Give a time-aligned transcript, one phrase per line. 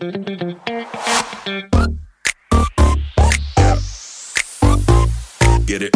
[0.00, 0.10] Get
[5.82, 5.92] it.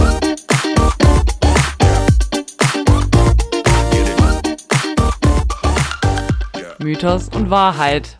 [6.81, 8.19] Mythos und Wahrheit.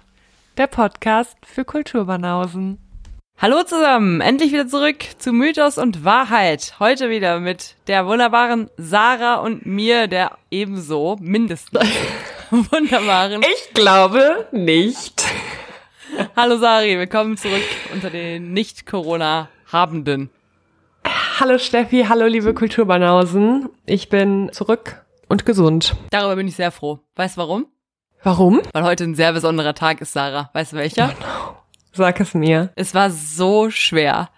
[0.57, 2.79] Der Podcast für Kulturbanausen.
[3.39, 6.77] Hallo zusammen, endlich wieder zurück zu Mythos und Wahrheit.
[6.79, 11.89] Heute wieder mit der wunderbaren Sarah und mir, der ebenso mindestens
[12.53, 13.43] wunderbaren.
[13.43, 15.25] Ich glaube nicht.
[16.37, 20.31] Hallo Sari, willkommen zurück unter den Nicht-Corona-Habenden.
[21.39, 23.69] Hallo Steffi, hallo liebe Kulturbanausen.
[23.87, 25.97] Ich bin zurück und gesund.
[26.11, 27.01] Darüber bin ich sehr froh.
[27.17, 27.67] Weißt du warum?
[28.23, 28.61] Warum?
[28.73, 30.51] Weil heute ein sehr besonderer Tag ist, Sarah.
[30.53, 31.13] Weißt du welcher?
[31.93, 32.71] Sag es mir.
[32.77, 34.31] Es war so schwer,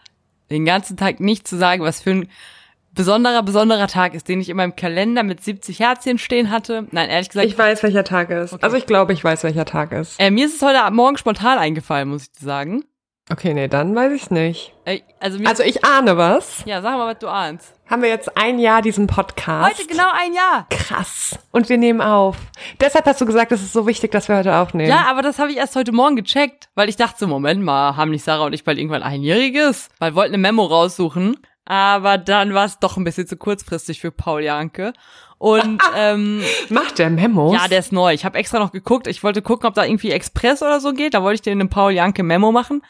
[0.50, 2.28] den ganzen Tag nicht zu sagen, was für ein
[2.94, 6.86] besonderer, besonderer Tag ist, den ich in meinem Kalender mit 70 Herzchen stehen hatte.
[6.90, 7.46] Nein, ehrlich gesagt.
[7.46, 8.62] Ich weiß, welcher Tag ist.
[8.62, 10.18] Also ich glaube, ich weiß, welcher Tag ist.
[10.20, 12.84] äh, mir ist es heute Morgen spontan eingefallen, muss ich dir sagen.
[13.32, 14.74] Okay, nee, dann weiß ich's nicht.
[14.84, 16.62] Äh, also, Also ich ahne was.
[16.66, 17.72] ja, sag mal, was du ahnst.
[17.88, 19.78] Haben wir jetzt ein Jahr diesen Podcast?
[19.78, 20.66] Heute genau ein Jahr.
[20.69, 21.38] Krass.
[21.50, 22.36] Und wir nehmen auf.
[22.80, 24.91] Deshalb hast du gesagt, es ist so wichtig, dass wir heute aufnehmen.
[24.91, 27.97] Ja, aber das habe ich erst heute Morgen gecheckt, weil ich dachte so, Moment mal,
[27.97, 29.88] haben nicht Sarah und ich bald irgendwann einjähriges?
[29.98, 34.00] Weil wir wollten eine Memo raussuchen, aber dann war es doch ein bisschen zu kurzfristig
[34.00, 34.92] für Paul Janke.
[35.38, 37.54] Und ähm, Macht der Memos?
[37.54, 38.12] ja, der ist neu.
[38.14, 39.06] Ich habe extra noch geguckt.
[39.06, 41.14] Ich wollte gucken, ob da irgendwie Express oder so geht.
[41.14, 42.82] Da wollte ich dir eine Paul Janke Memo machen.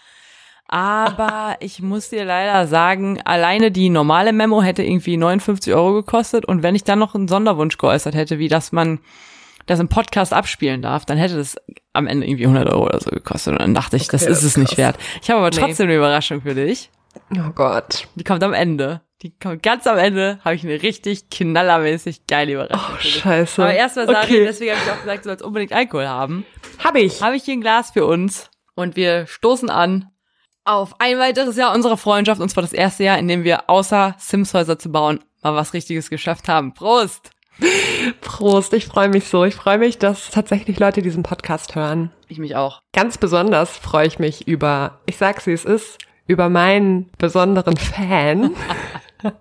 [0.68, 6.44] Aber ich muss dir leider sagen, alleine die normale Memo hätte irgendwie 59 Euro gekostet.
[6.44, 9.00] Und wenn ich dann noch einen Sonderwunsch geäußert hätte, wie dass man
[9.66, 11.56] das im Podcast abspielen darf, dann hätte das
[11.94, 13.52] am Ende irgendwie 100 Euro oder so gekostet.
[13.54, 14.78] Und dann dachte ich, das Okay, ist das es ist nicht krass.
[14.78, 14.98] wert.
[15.22, 15.56] Ich habe aber Nee.
[15.62, 16.90] trotzdem eine Überraschung für dich.
[17.36, 18.06] Oh Gott.
[18.14, 19.00] Die kommt am Ende.
[19.22, 23.62] Die kommt ganz am Ende, habe ich eine richtig knallermäßig geile Überraschung Oh, scheiße.
[23.62, 24.44] Aber erstmal Sari, Okay.
[24.44, 26.44] deswegen habe ich auch gesagt, du sollst unbedingt Alkohol haben.
[26.82, 27.22] Hab ich.
[27.22, 30.10] Habe ich hier ein Glas für uns und wir stoßen an
[30.64, 34.14] auf ein weiteres Jahr unserer Freundschaft und zwar das erste Jahr, in dem wir außer
[34.18, 36.72] Simshäuser zu bauen mal was Richtiges geschafft haben.
[36.74, 37.30] Prost!
[38.20, 39.44] Prost, ich freue mich so.
[39.44, 42.10] Ich freue mich, dass tatsächlich Leute diesen Podcast hören.
[42.28, 42.82] Ich mich auch.
[42.92, 48.50] Ganz besonders freue ich mich über, ich sag's wie es ist, über meinen besonderen Fan,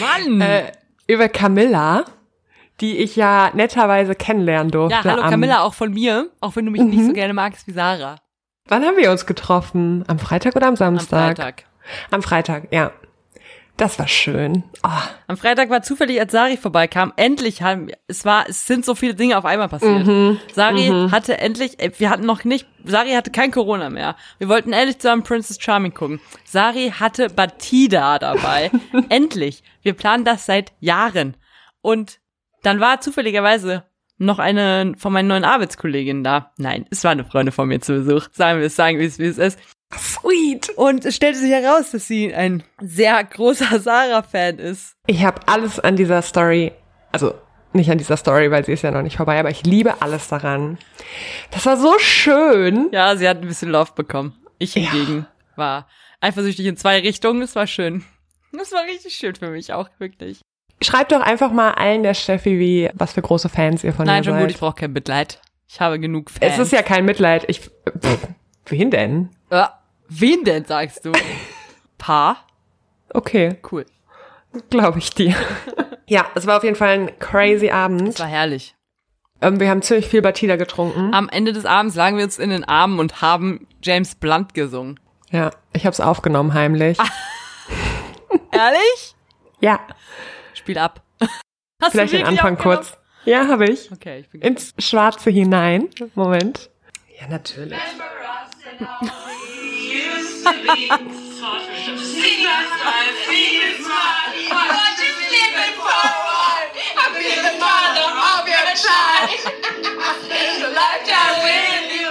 [0.00, 0.40] Mann!
[0.40, 0.72] äh,
[1.06, 2.04] über Camilla,
[2.80, 4.96] die ich ja netterweise kennenlernen durfte.
[4.96, 7.66] ja, hallo am- Camilla, auch von mir, auch wenn du mich nicht so gerne magst
[7.66, 8.16] wie Sarah.
[8.68, 10.04] Wann haben wir uns getroffen?
[10.06, 11.36] Am Freitag oder am Am Samstag?
[11.36, 11.64] Freitag.
[12.10, 12.92] Am Freitag, ja.
[13.80, 14.62] Das war schön.
[14.84, 14.88] Oh,
[15.26, 19.14] Am Freitag war zufällig, als Sari vorbeikam, endlich haben, es war, es sind so viele
[19.14, 20.06] Dinge auf einmal passiert.
[20.06, 20.38] Mhm.
[20.52, 24.16] Sari hatte endlich, äh, wir hatten noch nicht, Sari hatte kein Corona mehr.
[24.36, 26.20] Wir wollten endlich zusammen Princess Charming gucken.
[26.44, 28.70] Sari hatte Batida dabei.
[29.08, 29.62] endlich.
[29.80, 31.38] Wir planen das seit Jahren.
[31.80, 32.20] Und
[32.62, 33.84] dann war zufälligerweise
[34.18, 36.52] noch eine von meinen neuen Arbeitskolleginnen da.
[36.58, 38.28] Nein, es war eine Freundin von mir zu Besuch.
[38.32, 39.58] Sagen wir es, sagen wir es, wie es ist.
[39.98, 40.70] Sweet.
[40.70, 44.94] Und es stellte sich heraus, dass sie ein sehr großer Sarah-Fan ist.
[45.06, 46.72] Ich habe alles an dieser Story,
[47.12, 47.34] also
[47.72, 50.28] nicht an dieser Story, weil sie ist ja noch nicht vorbei, aber ich liebe alles
[50.28, 50.78] daran.
[51.52, 52.88] Das war so schön.
[52.92, 54.34] Ja, sie hat ein bisschen Love bekommen.
[54.58, 55.86] Ich hingegen war
[56.20, 57.42] eifersüchtig in zwei Richtungen.
[57.42, 58.04] Es war schön.
[58.52, 60.40] Das war richtig schön für mich auch, wirklich.
[60.82, 64.22] Schreibt doch einfach mal allen der Steffi, wie, was für große Fans ihr von Nein,
[64.22, 64.42] ihr schon seid.
[64.42, 65.40] gut, ich brauche kein Mitleid.
[65.68, 66.54] Ich habe genug Fans.
[66.54, 67.44] es ist ja kein Mitleid.
[67.48, 68.28] Ich, pff,
[68.66, 69.28] wen denn?
[69.50, 69.66] Äh,
[70.10, 71.12] wen denn, sagst du?
[71.98, 72.46] Paar?
[73.12, 73.86] Okay, Cool.
[74.68, 75.34] glaube ich dir.
[76.06, 78.06] ja, es war auf jeden Fall ein crazy Abend.
[78.08, 78.74] Das war herrlich.
[79.42, 81.14] Ähm, wir haben ziemlich viel Batida getrunken.
[81.14, 85.00] Am Ende des Abends lagen wir uns in den Armen und haben James Blunt gesungen.
[85.30, 86.98] Ja, ich habe es aufgenommen heimlich.
[88.52, 89.14] Ehrlich?
[89.60, 89.80] Ja,
[90.54, 91.02] Spiel ab.
[91.80, 92.96] Hast vielleicht den Anfang kurz.
[93.24, 93.90] Ja, habe ich.
[93.92, 95.88] Okay, ich bin Ins Schwarze hinein.
[96.14, 96.70] Moment.
[97.18, 97.78] Ja, natürlich.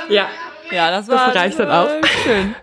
[0.10, 0.30] Ja,
[0.72, 2.08] Ja, das Das war reicht das dann war auch.
[2.24, 2.56] Schön.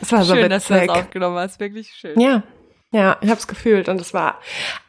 [0.00, 0.96] es war so schön, dass du das witzig.
[0.96, 1.60] aufgenommen hast.
[1.60, 2.18] Wirklich schön.
[2.18, 2.42] Ja,
[2.92, 4.40] ja, ich habe es gefühlt und es war,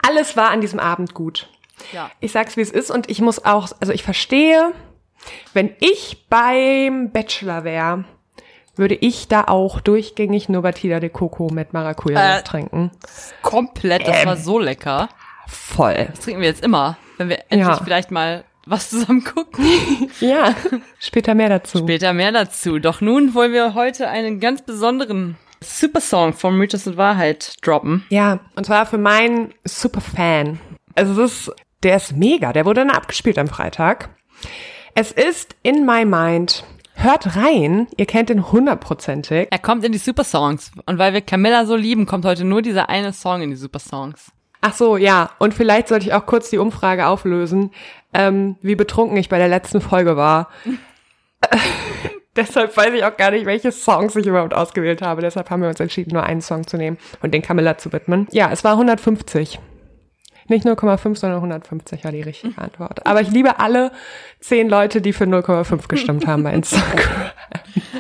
[0.05, 1.49] alles war an diesem Abend gut.
[1.93, 2.09] Ja.
[2.19, 4.71] Ich sag's wie es ist und ich muss auch, also ich verstehe,
[5.53, 8.05] wenn ich beim Bachelor wäre,
[8.79, 12.43] würde ich da auch durchgängig nur Batida de Coco mit Maracuja Äh.
[12.43, 12.91] trinken.
[13.41, 15.09] Komplett, das war so lecker.
[15.47, 16.07] Voll.
[16.11, 17.77] Das trinken wir jetzt immer, wenn wir endlich Ja.
[17.83, 19.65] vielleicht mal was zusammen gucken.
[20.19, 20.53] Ja,
[20.99, 21.77] später mehr dazu.
[21.79, 22.79] Später mehr dazu.
[22.79, 28.05] Doch nun wollen wir heute einen ganz besonderen Supersong von Mythos und Wahrheit droppen.
[28.09, 30.59] Ja, und zwar für meinen Superfan.
[30.95, 34.09] Also es ist, der ist mega, der wurde dann abgespielt am Freitag.
[34.95, 36.63] Es ist In My Mind
[36.97, 37.87] hört rein.
[37.95, 39.47] Ihr kennt den hundertprozentig.
[39.49, 40.71] Er kommt in die Super Songs.
[40.85, 43.79] Und weil wir Camilla so lieben, kommt heute nur dieser eine Song in die Super
[43.79, 44.31] Songs.
[44.61, 45.31] Ach so, ja.
[45.39, 47.71] Und vielleicht sollte ich auch kurz die Umfrage auflösen,
[48.13, 50.49] ähm, wie betrunken ich bei der letzten Folge war.
[52.35, 55.21] Deshalb weiß ich auch gar nicht, welche Songs ich überhaupt ausgewählt habe.
[55.21, 58.27] Deshalb haben wir uns entschieden, nur einen Song zu nehmen und den Camilla zu widmen.
[58.31, 59.59] Ja, es war 150.
[60.49, 63.05] Nicht 0,5, sondern 150 war die richtige Antwort.
[63.05, 63.91] Aber ich liebe alle
[64.39, 67.31] zehn Leute, die für 0,5 gestimmt haben bei Instagram.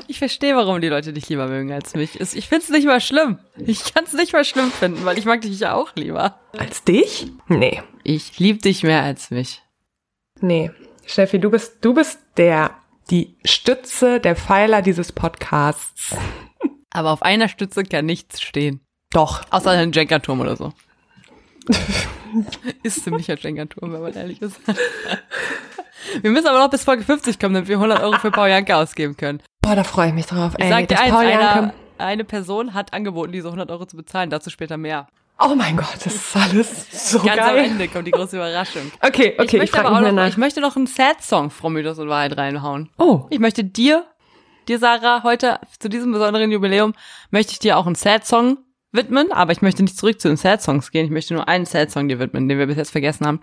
[0.07, 2.19] Ich verstehe, warum die Leute dich lieber mögen als mich.
[2.19, 3.39] Ich find's nicht mal schlimm.
[3.57, 6.39] Ich kann's nicht mal schlimm finden, weil ich mag dich ja auch lieber.
[6.57, 7.27] Als dich?
[7.47, 7.81] Nee.
[8.03, 9.61] Ich lieb dich mehr als mich.
[10.39, 10.71] Nee.
[11.05, 12.71] Steffi, du bist, du bist der,
[13.09, 16.15] die Stütze, der Pfeiler dieses Podcasts.
[16.91, 18.81] Aber auf einer Stütze kann nichts stehen.
[19.11, 19.43] Doch.
[19.51, 20.73] Außer ein Jenga-Turm oder so.
[22.83, 24.59] ist ziemlich ein Jenga-Turm, wenn man ehrlich ist.
[26.21, 28.75] Wir müssen aber noch bis Folge 50 kommen, damit wir 100 Euro für Paul Janke
[28.75, 29.41] ausgeben können.
[29.61, 30.53] Boah, da freue ich mich drauf.
[30.57, 34.29] Ich Ey, sag dir eins, einer, eine Person hat angeboten, diese 100 Euro zu bezahlen,
[34.29, 35.07] dazu später mehr.
[35.39, 37.65] Oh mein Gott, das ist alles so Ganz am geil.
[37.65, 38.91] Ende kommt die große Überraschung.
[39.01, 40.27] Okay, okay, ich ich, möchte frage aber auch noch, nach.
[40.29, 42.89] ich möchte noch einen Sad-Song von Mythos und Wahrheit reinhauen.
[42.97, 44.05] oh, Ich möchte dir,
[44.67, 46.93] dir Sarah, heute zu diesem besonderen Jubiläum,
[47.29, 48.57] möchte ich dir auch einen Sad-Song
[48.91, 52.07] widmen, aber ich möchte nicht zurück zu den Sad-Songs gehen, ich möchte nur einen Sad-Song
[52.07, 53.39] dir widmen, den wir bis jetzt vergessen haben,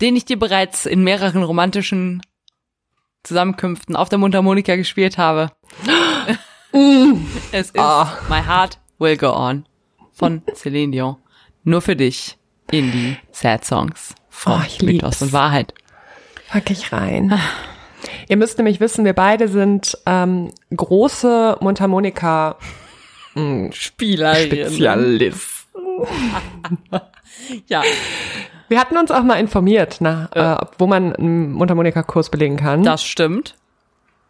[0.00, 2.22] den ich dir bereits in mehreren romantischen
[3.24, 5.50] Zusammenkünften auf der Mundharmonika gespielt habe.
[7.52, 8.18] es ist Ah.
[8.28, 9.66] My Heart Will Go On
[10.12, 11.16] von Celine Dion.
[11.64, 12.38] Nur für dich
[12.70, 14.82] in die Sad Songs von Oh, ich.
[14.82, 15.74] Mythos und Wahrheit.
[16.48, 17.38] pack ich rein.
[18.28, 22.56] Ihr müsst nämlich wissen, wir beide sind ähm, große Mundharmonika
[23.72, 24.46] Spielerin.
[24.46, 25.58] Spezialisten.
[27.66, 27.82] Ja,
[28.68, 32.82] Wir hatten uns auch mal informiert, na, äh, wo man einen Mundharmonika-Kurs belegen kann.
[32.82, 33.54] Das stimmt.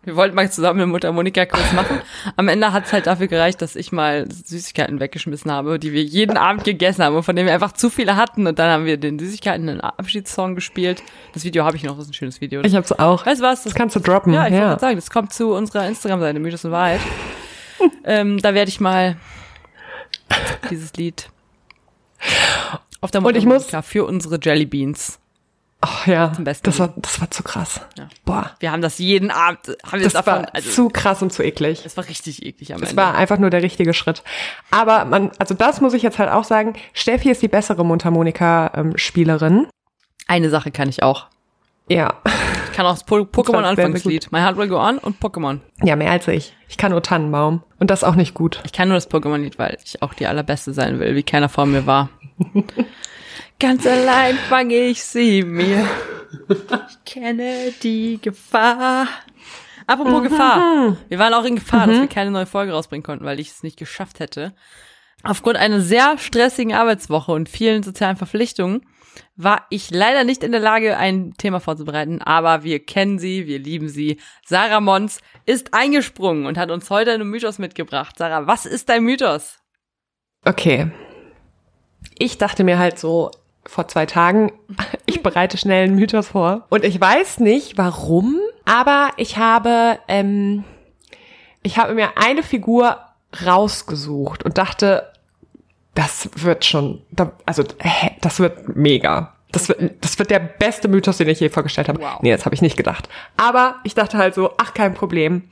[0.04, 2.00] Wir wollten mal zusammen einen Mundharmonika-Kurs machen.
[2.36, 6.02] Am Ende hat es halt dafür gereicht, dass ich mal Süßigkeiten weggeschmissen habe, die wir
[6.02, 8.46] jeden Abend gegessen haben und von denen wir einfach zu viele hatten.
[8.46, 11.02] Und dann haben wir den Süßigkeiten einen Abschiedssong gespielt.
[11.34, 12.62] Das Video habe ich noch, das ist ein schönes Video.
[12.62, 13.26] Ich hab's auch.
[13.26, 13.64] weißt du was?
[13.64, 14.32] Das kannst du droppen.
[14.32, 14.68] ja, ich wollte ja.
[14.68, 17.00] gerade sagen, das kommt zu unserer Instagram-Seite, Mythos und Wahrheit.
[18.04, 19.16] Ähm, da werde ich mal
[20.70, 21.30] dieses Lied
[23.00, 25.18] auf der Und ich muss- Mundharmonika für unsere Jelly Beans.
[25.80, 27.80] Ach ja, Besten das war, das war zu krass.
[27.96, 28.08] Ja.
[28.24, 31.32] Boah, Wir haben das jeden Abend, haben wir das davon, war also, zu krass und
[31.32, 31.82] zu eklig.
[31.86, 33.00] es war richtig eklig am Es Ende.
[33.00, 34.24] war einfach nur der richtige Schritt.
[34.72, 39.68] Aber man, also das muss ich jetzt halt auch sagen, Steffi ist die bessere Mundharmonika-Spielerin.
[40.26, 41.28] Eine Sache kann ich auch.
[41.88, 42.14] Ja.
[42.66, 44.30] Ich kann auch das po Pokémon-Anfangslied.
[44.30, 45.60] My Heart Will Go On und Pokémon.
[45.82, 46.54] Ja, mehr als ich.
[46.68, 47.62] Ich kann nur Tannenbaum.
[47.78, 48.60] Und das auch nicht gut.
[48.64, 51.66] Ich kann nur das Pokémon-Lied, weil ich auch die allerbeste sein will, wie keiner vor
[51.66, 52.10] mir war.
[53.58, 55.84] Ganz allein fange ich sie mir.
[56.48, 59.08] Ich kenne die Gefahr.
[59.86, 60.96] Apropos Gefahr.
[61.08, 63.62] Wir waren auch in Gefahr, dass wir keine neue Folge rausbringen konnten, weil ich es
[63.62, 64.52] nicht geschafft hätte.
[65.22, 68.82] Aufgrund einer sehr stressigen Arbeitswoche und vielen sozialen Verpflichtungen
[69.36, 73.58] war ich leider nicht in der Lage, ein Thema vorzubereiten, aber wir kennen sie, wir
[73.58, 74.20] lieben sie.
[74.44, 78.16] Sarah Mons ist eingesprungen und hat uns heute einen Mythos mitgebracht.
[78.18, 79.58] Sarah, was ist dein Mythos?
[80.44, 80.90] Okay.
[82.18, 83.30] Ich dachte mir halt so
[83.64, 84.52] vor zwei Tagen,
[85.06, 86.66] ich bereite schnell einen Mythos vor.
[86.68, 90.64] Und ich weiß nicht warum, aber ich habe, ähm,
[91.62, 92.98] ich habe mir eine Figur
[93.44, 95.10] rausgesucht und dachte,
[95.94, 97.02] das wird schon,
[97.44, 97.64] also
[98.20, 99.34] das wird mega.
[99.50, 102.00] Das wird, das wird der beste Mythos, den ich je vorgestellt habe.
[102.00, 102.20] Wow.
[102.20, 103.08] Nee, das habe ich nicht gedacht.
[103.36, 105.48] Aber ich dachte halt so, ach, kein Problem.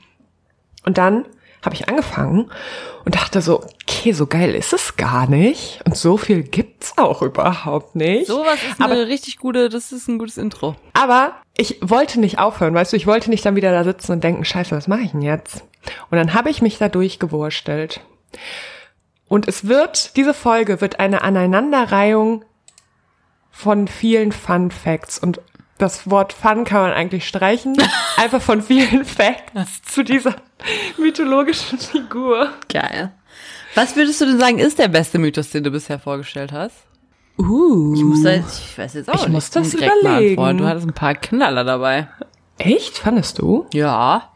[0.85, 1.25] Und dann
[1.63, 2.49] habe ich angefangen
[3.05, 5.81] und dachte so, okay, so geil ist es gar nicht.
[5.85, 8.27] Und so viel gibt's auch überhaupt nicht.
[8.27, 10.75] Sowas ist Aber- eine richtig gute, das ist ein gutes Intro.
[10.93, 14.23] Aber ich wollte nicht aufhören, weißt du, ich wollte nicht dann wieder da sitzen und
[14.23, 15.63] denken, scheiße, was mache ich denn jetzt?
[16.11, 18.01] Und dann habe ich mich da durchgewurstelt.
[19.27, 22.45] Und es wird, diese Folge wird eine Aneinanderreihung
[23.51, 25.17] von vielen Fun Facts.
[25.19, 25.41] Und
[25.77, 27.75] das Wort Fun kann man eigentlich streichen.
[28.17, 30.35] Einfach von vielen Facts zu dieser
[30.97, 32.49] mythologischen Figur.
[32.71, 33.11] Geil.
[33.75, 36.75] Was würdest du denn sagen, ist der beste Mythos, den du bisher vorgestellt hast?
[37.37, 37.93] Uh.
[37.95, 39.31] Ich muss jetzt, ich weiß jetzt auch Ich nicht.
[39.33, 40.57] muss das überlegen.
[40.57, 42.07] Du hattest ein paar Knaller dabei.
[42.57, 42.97] Echt?
[42.97, 43.67] Fandest du?
[43.73, 44.31] Ja.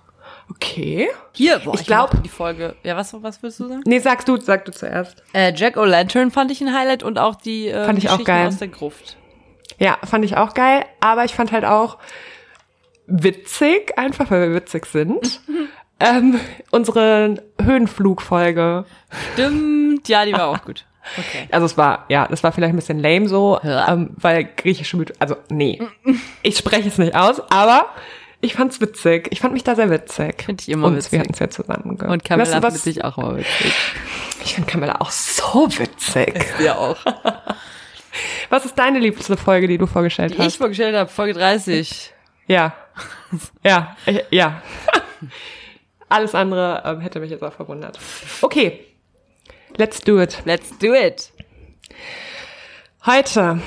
[0.51, 1.07] Okay.
[1.33, 2.75] Hier, boah, Ich glaub- mochte die Folge.
[2.83, 3.81] Ja, was, was würdest du sagen?
[3.85, 5.23] Nee, sagst du, sag du zuerst.
[5.33, 8.47] Äh, Jack O'Lantern fand ich ein Highlight und auch die äh, Fand ich auch geil.
[8.47, 9.17] aus der Gruft.
[9.81, 11.97] Ja, fand ich auch geil, aber ich fand halt auch
[13.07, 15.41] witzig, einfach weil wir witzig sind.
[15.99, 16.39] ähm,
[16.71, 18.85] unsere Höhenflugfolge.
[19.33, 20.85] Stimmt, ja, die war auch gut.
[21.17, 21.47] Okay.
[21.49, 23.91] Also es war, ja, das war vielleicht ein bisschen lame so, Ja.
[23.91, 25.81] ähm, weil griechische Mythologie, also nee,
[26.43, 27.87] ich spreche es nicht aus, aber
[28.39, 29.27] Ich fand's witzig.
[29.31, 30.43] Ich fand mich da sehr witzig.
[30.43, 31.11] Find ich immer Und witzig.
[31.13, 32.13] wir hatten es ja zusammen gehört.
[32.13, 33.73] Und Camilla weißt du, auch immer witzig.
[34.43, 36.35] Ich finde Camilla auch so witzig.
[36.59, 36.97] Wir auch.
[38.49, 40.55] Was ist deine liebste Folge, die du vorgestellt Die ich hast?
[40.57, 42.11] vorgestellt habe, Folge 30.
[42.47, 42.73] Ja.
[43.63, 44.61] Ja, ich- ja.
[46.09, 47.97] Alles andere ähm, hätte mich jetzt auch verwundert.
[48.41, 48.85] Okay.
[49.77, 50.41] Let's do it.
[50.43, 51.31] Let's do it.
[53.05, 53.61] Heute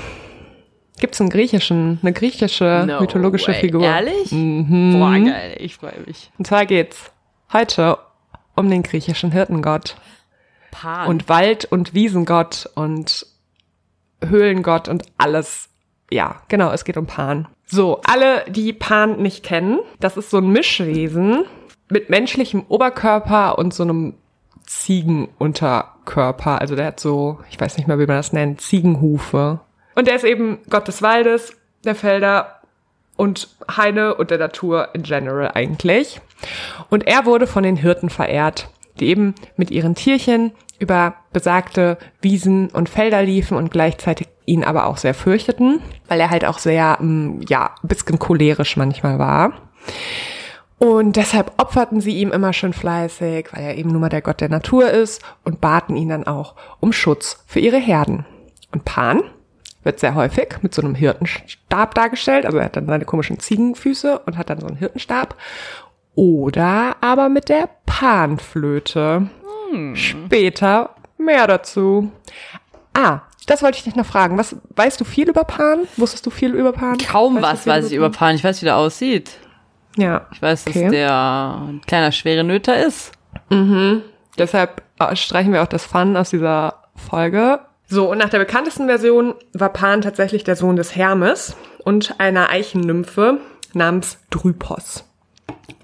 [0.99, 3.59] gibt's einen griechischen, eine griechische No mythologische way.
[3.59, 3.83] Figur.
[3.83, 4.31] Ehrlich?
[4.31, 4.99] Mhm.
[4.99, 5.55] Boah, geil.
[5.59, 6.31] Ich freue mich.
[6.37, 7.11] Und zwar geht's
[7.51, 7.97] heute
[8.55, 9.95] um den griechischen Hirtengott
[10.71, 11.07] Pan.
[11.07, 13.25] und Wald- und Wiesengott und
[14.29, 15.69] Höhlengott und alles.
[16.11, 17.47] Ja, genau, es geht um Pan.
[17.65, 21.45] So, alle, die Pan nicht kennen, das ist so ein Mischwesen
[21.89, 24.13] mit menschlichem Oberkörper und so einem
[24.65, 26.61] Ziegenunterkörper.
[26.61, 29.59] Also der hat so, ich weiß nicht mehr, wie man das nennt, Ziegenhufe.
[29.95, 32.61] Und der ist eben Gott des Waldes, der Felder
[33.15, 36.19] und Heine und der Natur in general eigentlich.
[36.89, 42.69] Und er wurde von den Hirten verehrt, die eben mit ihren Tierchen über besagte Wiesen
[42.69, 46.97] und Felder liefen und gleichzeitig ihn aber auch sehr fürchteten, weil er halt auch sehr,
[47.01, 49.53] ähm, ja, bisschen cholerisch manchmal war.
[50.77, 54.41] Und deshalb opferten sie ihm immer schön fleißig, weil er eben nun mal der Gott
[54.41, 58.25] der Natur ist und baten ihn dann auch um Schutz für ihre Herden.
[58.71, 59.23] Und Pan
[59.83, 62.45] wird sehr häufig mit so einem Hirtenstab dargestellt.
[62.45, 65.35] Also er hat dann seine komischen Ziegenfüße und hat dann so einen Hirtenstab.
[66.15, 69.29] Oder aber mit der Panflöte.
[69.93, 72.11] Später mehr dazu.
[72.93, 74.37] Ah, das wollte ich dich noch fragen.
[74.37, 75.79] Was weißt du viel über Pan?
[75.97, 76.97] Wusstest du viel über Pan?
[76.97, 78.35] Kaum Weißt was weiß ich über Pan.
[78.35, 79.31] Ich weiß, wie der aussieht.
[79.97, 80.27] Ja.
[80.31, 80.89] Ich weiß, dass Okay.
[80.89, 81.11] der
[81.67, 83.11] ein kleiner schwere Nöter ist.
[84.37, 87.59] Deshalb äh, streichen wir auch das Fun aus dieser Folge.
[87.87, 92.49] So, und nach der bekanntesten Version war Pan tatsächlich der Sohn des Hermes und einer
[92.49, 93.39] Eichennymphe
[93.73, 95.03] namens Drypos.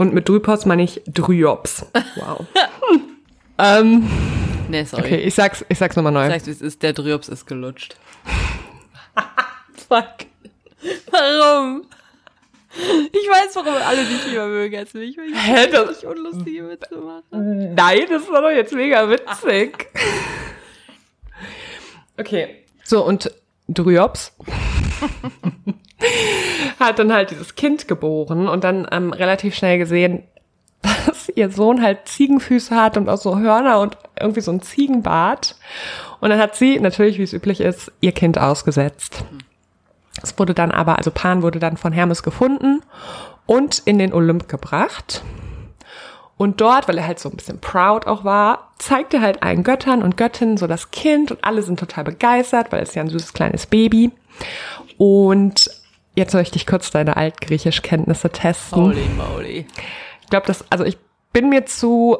[0.02, 1.86] Und mit Drypos meine ich Dryops.
[2.16, 2.44] Wow.
[3.60, 4.10] ähm,
[4.68, 5.04] Nee, sorry.
[5.04, 6.28] okay, ich sag's, ich sag's nochmal neu.
[6.28, 7.98] Sagst du, es ist, der Dryops ist gelutscht.
[9.88, 10.26] Fuck.
[11.12, 11.84] Warum?
[12.74, 15.16] Ich weiß, warum alle dich lieber mögen als mich.
[15.20, 17.76] weil Ich Hä, das- nicht unlustige Witze machen.
[17.76, 19.88] Nein, das war doch jetzt mega witzig.
[22.18, 22.64] Okay.
[22.86, 23.30] So, und
[23.68, 24.36] Dryops
[26.80, 30.24] hat dann halt dieses Kind geboren und dann ähm, relativ schnell gesehen,
[30.82, 35.56] dass ihr Sohn halt Ziegenfüße hat und auch so Hörner und irgendwie so ein Ziegenbart.
[36.20, 39.24] Und dann hat sie, natürlich wie es üblich ist, ihr Kind ausgesetzt.
[40.22, 42.82] Es wurde dann aber, also Pan wurde dann von Hermes gefunden
[43.46, 45.24] und in den Olymp gebracht.
[46.38, 49.64] Und dort, weil er halt so ein bisschen proud auch war, zeigte er halt allen
[49.64, 53.10] Göttern und Göttinnen so das Kind und alle sind total begeistert, weil es ja ein
[53.10, 54.12] süßes kleines Baby.
[54.98, 55.70] Und
[56.22, 58.82] jetzt möchte ich kurz deine Altgriechisch-Kenntnisse testen.
[58.82, 59.66] Holy moly.
[60.22, 60.98] Ich glaube, das, also ich
[61.34, 62.18] bin mir zu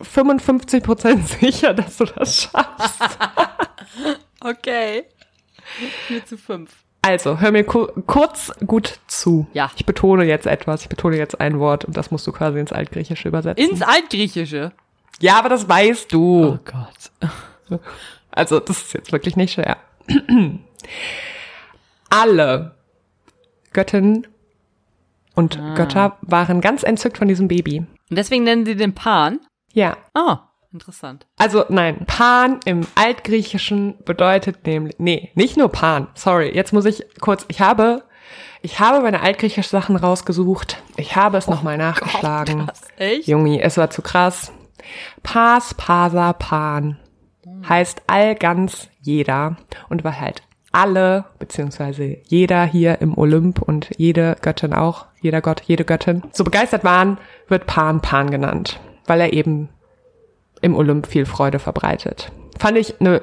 [0.00, 3.00] 55 Prozent sicher, dass du das schaffst.
[4.40, 5.04] Okay.
[6.10, 6.70] Mir zu fünf.
[7.00, 9.46] Also, hör mir ku kurz gut zu.
[9.54, 9.70] Ja.
[9.76, 12.70] Ich betone jetzt etwas, ich betone jetzt ein Wort und das musst du quasi ins
[12.72, 13.70] Altgriechische übersetzen.
[13.70, 14.72] Ins Altgriechische.
[15.20, 16.44] ja, aber das weißt du.
[16.44, 17.80] Oh Gott.
[18.32, 19.78] Also, das ist jetzt wirklich nicht schwer.
[22.14, 22.76] Alle
[23.72, 24.26] Göttinnen
[25.34, 27.80] und Götter waren ganz entzückt von diesem Baby.
[27.80, 29.40] Und deswegen nennen sie den Pan.
[29.72, 29.96] Ja.
[30.14, 31.26] Ah, interessant.
[31.38, 36.06] Also nein, Pan im Altgriechischen bedeutet nämlich, nee, nicht nur Pan.
[36.14, 38.04] Sorry, jetzt muss ich kurz, ich habe,
[38.62, 40.82] ich habe meine altgriechischen Sachen rausgesucht.
[40.96, 42.66] Ich habe es nochmal nachgeschlagen.
[42.66, 42.82] krass.
[42.96, 43.26] Echt?
[43.26, 44.52] Jungi, es war zu krass.
[45.24, 46.96] Pas, Pasa, Pan
[47.68, 49.56] heißt all ganz jeder
[49.88, 50.42] und war halt
[50.74, 56.44] alle, beziehungsweise jeder hier im Olymp und jede Göttin auch, jeder Gott, jede Göttin, so
[56.44, 59.68] begeistert waren, wird Pan Pan genannt, weil er eben
[60.60, 62.32] im Olymp viel Freude verbreitet.
[62.58, 63.22] Fand ich eine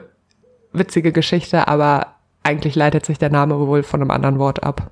[0.71, 4.91] witzige Geschichte, aber eigentlich leitet sich der Name wohl von einem anderen Wort ab.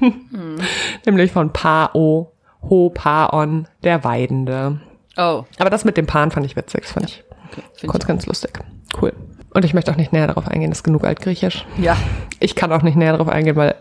[1.06, 2.32] Nämlich von Pao,
[2.68, 4.80] Ho Paon, der Weidende.
[5.16, 7.86] Oh, Aber das mit dem Pan fand ich witzig, das fand ich okay.
[7.86, 8.58] Kurz ganz lustig.
[9.00, 9.12] Cool.
[9.56, 11.64] Und ich möchte auch nicht näher darauf eingehen, das ist genug altgriechisch.
[11.78, 11.96] Ja.
[12.40, 13.74] Ich kann auch nicht näher darauf eingehen, weil,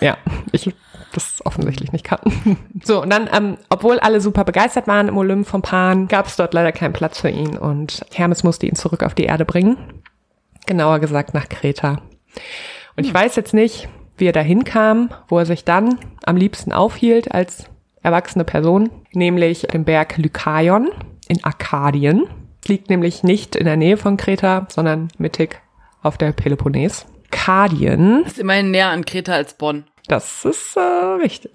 [0.00, 0.16] ja,
[0.50, 0.72] ich
[1.12, 2.20] das offensichtlich nicht kann.
[2.82, 6.36] So, und dann, ähm, obwohl alle super begeistert waren im Olymp vom Pan, gab es
[6.36, 9.76] dort leider keinen Platz für ihn und Hermes musste ihn zurück auf die Erde bringen.
[10.64, 12.00] Genauer gesagt nach Kreta.
[12.96, 16.72] Und ich weiß jetzt nicht, wie er dahin kam, wo er sich dann am liebsten
[16.72, 17.66] aufhielt als
[18.02, 20.88] erwachsene Person, nämlich dem Berg Lykaion
[21.28, 22.22] in Arkadien.
[22.66, 25.60] Liegt nämlich nicht in der Nähe von Kreta, sondern mittig
[26.02, 27.06] auf der Peloponnes.
[27.34, 29.84] Arkadien Ist immerhin näher an Kreta als Bonn.
[30.06, 31.52] Das ist äh, richtig.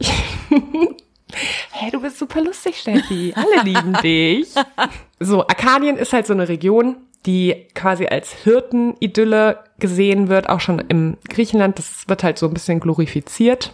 [1.71, 3.33] hey, du bist super lustig, Steffi.
[3.35, 4.49] Alle lieben dich.
[5.19, 10.79] So, Arkadien ist halt so eine Region, die quasi als Hirtenidylle gesehen wird, auch schon
[10.79, 11.79] im Griechenland.
[11.79, 13.73] Das wird halt so ein bisschen glorifiziert,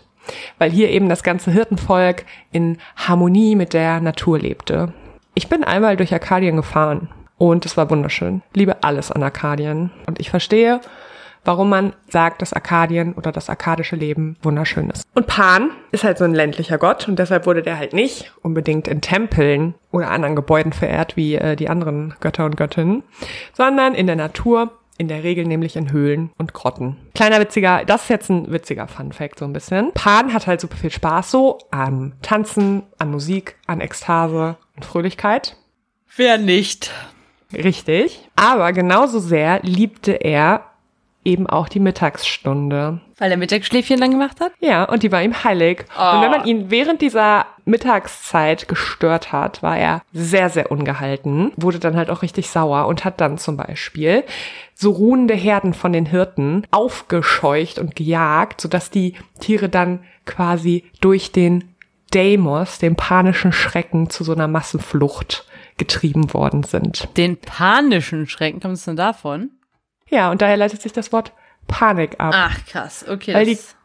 [0.57, 4.93] weil hier eben das ganze Hirtenvolk in Harmonie mit der Natur lebte.
[5.33, 8.41] Ich bin einmal durch Arkadien gefahren und es war wunderschön.
[8.53, 9.91] Liebe alles an Arkadien.
[10.07, 10.81] Und ich verstehe,
[11.45, 15.05] warum man sagt, dass Arkadien oder das arkadische Leben wunderschön ist.
[15.13, 18.87] Und Pan ist halt so ein ländlicher Gott und deshalb wurde der halt nicht unbedingt
[18.87, 23.03] in Tempeln oder anderen Gebäuden verehrt wie äh, die anderen Götter und Göttinnen,
[23.53, 26.97] sondern in der Natur, in der Regel nämlich in Höhlen und Grotten.
[27.13, 29.91] Kleiner witziger, das ist jetzt ein witziger Fun Fact so ein bisschen.
[29.93, 35.57] Pan hat halt super viel Spaß so am Tanzen, an Musik, an Ekstase und Fröhlichkeit.
[36.15, 36.91] Wer nicht?
[37.55, 38.27] Richtig.
[38.35, 40.65] Aber genauso sehr liebte er
[41.25, 43.01] eben auch die Mittagsstunde.
[43.17, 44.51] Weil er Mittagsschläfchen dann gemacht hat?
[44.59, 45.85] Ja, und die war ihm heilig.
[45.97, 46.15] Oh.
[46.15, 51.79] Und wenn man ihn während dieser Mittagszeit gestört hat, war er sehr, sehr ungehalten, wurde
[51.79, 54.23] dann halt auch richtig sauer und hat dann zum Beispiel
[54.75, 61.31] so ruhende Herden von den Hirten aufgescheucht und gejagt, sodass die Tiere dann quasi durch
[61.31, 61.75] den
[62.11, 65.45] Deimos, dem panischen Schrecken, zu so einer Massenflucht
[65.77, 67.07] getrieben worden sind.
[67.17, 69.51] Den panischen Schrecken, kommt es denn davon?
[70.09, 71.33] Ja, und daher leitet sich das Wort
[71.67, 72.33] Panik ab.
[72.35, 73.33] Ach, krass, okay.
[73.33, 73.75] Weil das-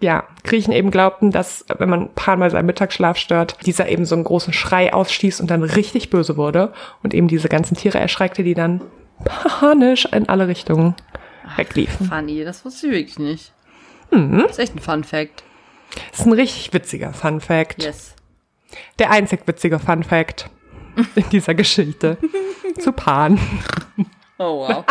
[0.00, 4.14] ja, Griechen eben glaubten, dass wenn man Pan bei seinem Mittagsschlaf stört, dieser eben so
[4.14, 6.72] einen großen Schrei ausstieß und dann richtig böse wurde
[7.02, 8.82] und eben diese ganzen Tiere erschreckte, die dann
[9.24, 10.94] panisch in alle Richtungen
[11.56, 12.06] wegliefen.
[12.08, 13.52] Funny, das wusste ich wirklich nicht.
[14.10, 14.42] Mhm.
[14.42, 15.42] Das ist echt ein Fun Fact.
[16.10, 17.82] Das ist ein richtig witziger Fun Fact.
[17.82, 18.14] Yes.
[18.98, 20.50] Der einzig witzige Fun Fact
[21.14, 22.18] in dieser Geschichte
[22.78, 23.38] zu Pan.
[24.38, 24.84] Oh, wow.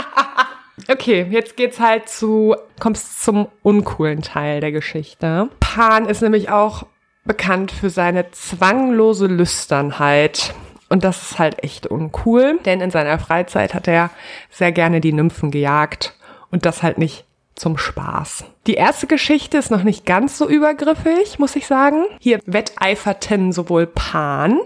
[0.90, 5.50] Okay, jetzt geht's halt zu, kommst zum uncoolen Teil der Geschichte.
[5.60, 6.86] Pan ist nämlich auch
[7.26, 10.54] bekannt für seine zwanglose Lüsternheit.
[10.90, 14.12] Und das ist halt echt uncool, denn in seiner Freizeit hat er
[14.52, 16.14] sehr gerne die Nymphen gejagt
[16.52, 17.26] und das halt nicht
[17.56, 18.46] zum Spaß.
[18.68, 22.06] Die erste Geschichte ist noch nicht ganz so übergriffig, muss ich sagen.
[22.20, 24.60] Hier wetteiferten sowohl Pan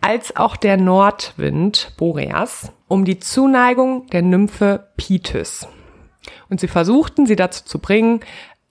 [0.00, 5.66] als auch der Nordwind Boreas um die Zuneigung der Nymphe Pitis.
[6.48, 8.20] Und sie versuchten, sie dazu zu bringen,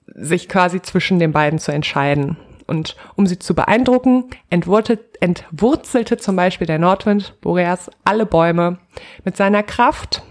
[0.06, 2.36] sich quasi zwischen den beiden zu entscheiden.
[2.66, 8.78] Und um sie zu beeindrucken, entwurzelte, zum Beispiel der Nordwind Boreas alle Bäume
[9.24, 10.22] mit seiner Kraft,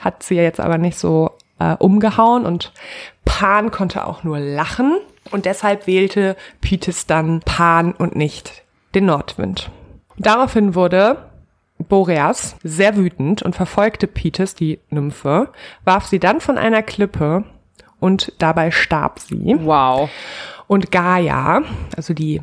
[0.00, 2.72] hat sie jetzt aber nicht so äh, umgehauen und
[3.24, 4.98] Pan konnte auch nur lachen
[5.30, 8.64] und deshalb wählte Pitis dann Pan und nicht
[8.94, 9.70] den Nordwind.
[10.16, 11.30] Daraufhin wurde
[11.78, 15.50] Boreas sehr wütend und verfolgte Pitis, die Nymphe,
[15.84, 17.44] warf sie dann von einer Klippe
[18.00, 19.56] und dabei starb sie.
[19.60, 20.10] Wow.
[20.66, 21.62] Und Gaia,
[21.96, 22.40] also die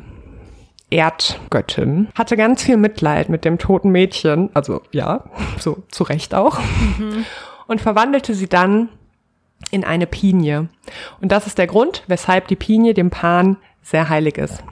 [0.90, 5.24] Erdgöttin, hatte ganz viel Mitleid mit dem toten Mädchen, also ja,
[5.58, 6.58] so zu Recht auch,
[7.66, 8.90] und verwandelte sie dann
[9.70, 10.68] in eine Pinie.
[11.20, 14.62] Und das ist der Grund, weshalb die Pinie dem Pan sehr heilig ist.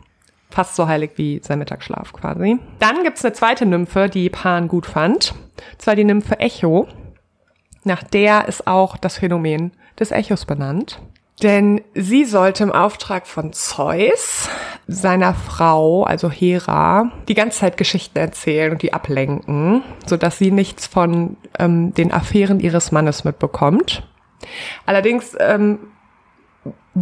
[0.51, 2.59] Fast so heilig wie sein Mittagsschlaf quasi.
[2.79, 5.35] Dann gibt's eine zweite Nymphe, die Pan gut fand.
[5.79, 6.89] Zwar die Nymphe Echo.
[7.85, 11.01] Nach der ist auch das Phänomen des Echos benannt.
[11.43, 14.49] Denn sie sollte im Auftrag von Zeus
[14.87, 20.87] seiner Frau, also Hera, die ganze Zeit Geschichten erzählen und die ablenken, sodass sie nichts
[20.87, 24.03] von ähm, den Affären ihres Mannes mitbekommt.
[24.85, 25.79] Allerdings ähm,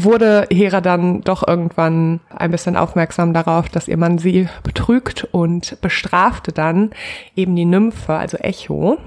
[0.05, 5.81] wurde Hera dann doch irgendwann ein bisschen aufmerksam darauf, dass ihr Mann sie betrügt und
[5.81, 6.91] bestrafte dann
[7.37, 8.99] eben die Nymphe, also Echo,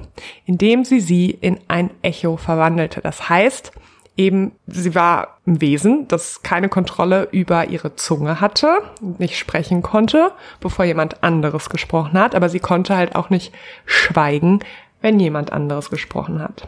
[0.45, 3.01] indem sie sie in ein Echo verwandelte.
[3.01, 3.71] Das heißt,
[4.17, 8.69] eben sie war ein Wesen, das keine Kontrolle über ihre Zunge hatte,
[9.17, 13.53] nicht sprechen konnte, bevor jemand anderes gesprochen hat, aber sie konnte halt auch nicht
[13.85, 14.59] schweigen,
[15.01, 16.67] wenn jemand anderes gesprochen hat.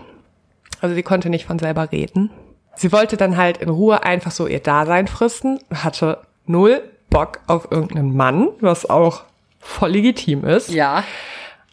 [0.82, 2.30] Also sie konnte nicht von selber reden.
[2.76, 7.72] Sie wollte dann halt in Ruhe einfach so ihr Dasein fristen, hatte null Bock auf
[7.72, 9.24] irgendeinen Mann, was auch
[9.60, 10.70] voll legitim ist.
[10.70, 11.04] Ja.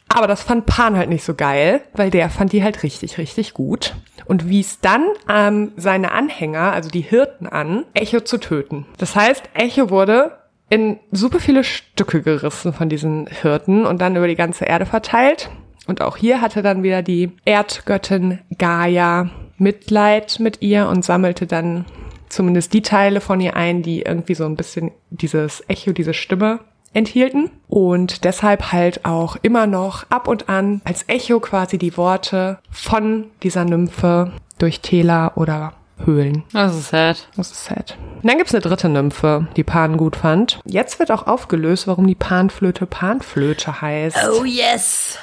[0.09, 3.55] Aber das fand Pan halt nicht so geil, weil der fand die halt richtig, richtig
[3.55, 3.95] gut
[4.27, 8.87] und wies dann ähm, seine Anhänger, also die Hirten an, Echo zu töten.
[8.99, 14.29] Das heißt, Echo wurde in super viele Stücke gerissen von diesen Hirten und dann über
[14.29, 15.51] die ganze Erde verteilt.
[15.87, 19.31] Und auch hier hatte dann wieder die Erdgöttin Gaia
[19.61, 21.85] Mitleid mit ihr und sammelte dann
[22.29, 26.61] zumindest die Teile von ihr ein, die irgendwie so ein bisschen dieses Echo, diese Stimme
[26.93, 32.59] enthielten und deshalb halt auch immer noch ab und an als Echo quasi die Worte
[32.71, 36.45] von dieser Nymphe durch Täler oder Höhlen.
[36.53, 37.29] Das ist sad.
[37.37, 37.97] Das ist sad.
[38.23, 40.61] Und dann gibt's eine dritte Nymphe, die Pan gut fand.
[40.65, 44.17] Jetzt wird auch aufgelöst, warum die Panflöte Panflöte heißt.
[44.33, 45.19] Oh yes.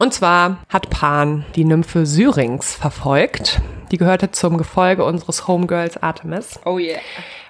[0.00, 3.60] Und zwar hat Pan die Nymphe Syrinx verfolgt.
[3.92, 6.58] Die gehörte zum Gefolge unseres Homegirls Artemis.
[6.64, 7.00] Oh yeah.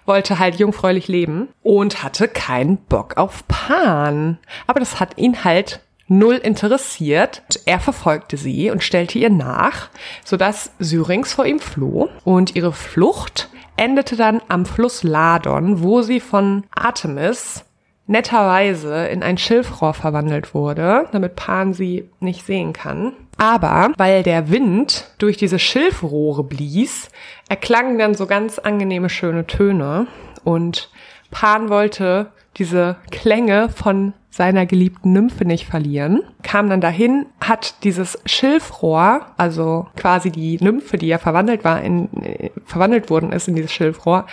[0.04, 4.38] Wollte halt jungfräulich leben und hatte keinen Bock auf Pan.
[4.66, 7.42] Aber das hat ihn halt null interessiert.
[7.66, 9.88] Er verfolgte sie und stellte ihr nach,
[10.24, 12.08] sodass Syrinx vor ihm floh.
[12.24, 17.64] Und ihre Flucht endete dann am Fluss Ladon, wo sie von Artemis
[18.10, 23.12] netterweise in ein Schilfrohr verwandelt wurde, damit Pan sie nicht sehen kann.
[23.38, 27.08] Aber weil der Wind durch diese Schilfrohre blies,
[27.48, 30.08] erklangen dann so ganz angenehme schöne Töne
[30.42, 30.90] und
[31.30, 38.18] Pan wollte diese Klänge von seiner geliebten Nymphe nicht verlieren, kam dann dahin, hat dieses
[38.26, 43.54] Schilfrohr, also quasi die Nymphe, die ja verwandelt war, in, äh, verwandelt worden ist in
[43.54, 44.26] dieses Schilfrohr,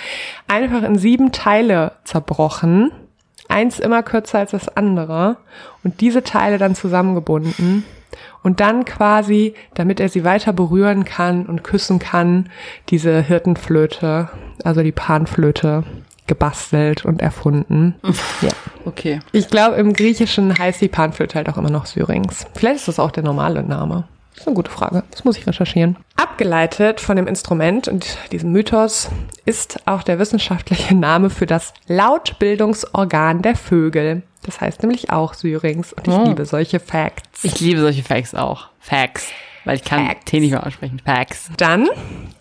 [0.48, 2.92] einfach in sieben Teile zerbrochen
[3.48, 5.38] eins immer kürzer als das andere
[5.84, 7.86] und diese Teile dann zusammengebunden
[8.44, 12.50] und dann quasi, damit er sie weiter berühren kann und küssen kann,
[12.90, 14.30] diese Hirtenflöte,
[14.64, 15.84] also die Panflöte
[16.28, 17.96] gebastelt und erfunden.
[18.42, 18.52] ja.
[18.86, 19.20] Okay.
[19.32, 22.46] Ich glaube, im Griechischen heißt die Panflöte halt auch immer noch Syrinx.
[22.54, 24.06] Vielleicht ist das auch der normale Name.
[24.38, 25.04] Das ist eine gute Frage.
[25.12, 25.98] Das muss ich recherchieren.
[26.16, 29.10] Abgeleitet von dem Instrument und diesem Mythos
[29.46, 34.22] ist auch der wissenschaftliche Name für das Lautbildungsorgan der Vögel.
[34.44, 35.92] Das heißt nämlich auch Syrinx.
[35.94, 36.24] Und ich Oh.
[36.24, 37.44] liebe solche Facts.
[37.44, 38.68] Ich liebe solche Facts auch.
[38.80, 39.28] Facts.
[39.66, 40.26] Weil ich kann Facts.
[40.26, 41.02] T nicht mehr aussprechen.
[41.04, 41.50] Facts.
[41.58, 41.90] Dann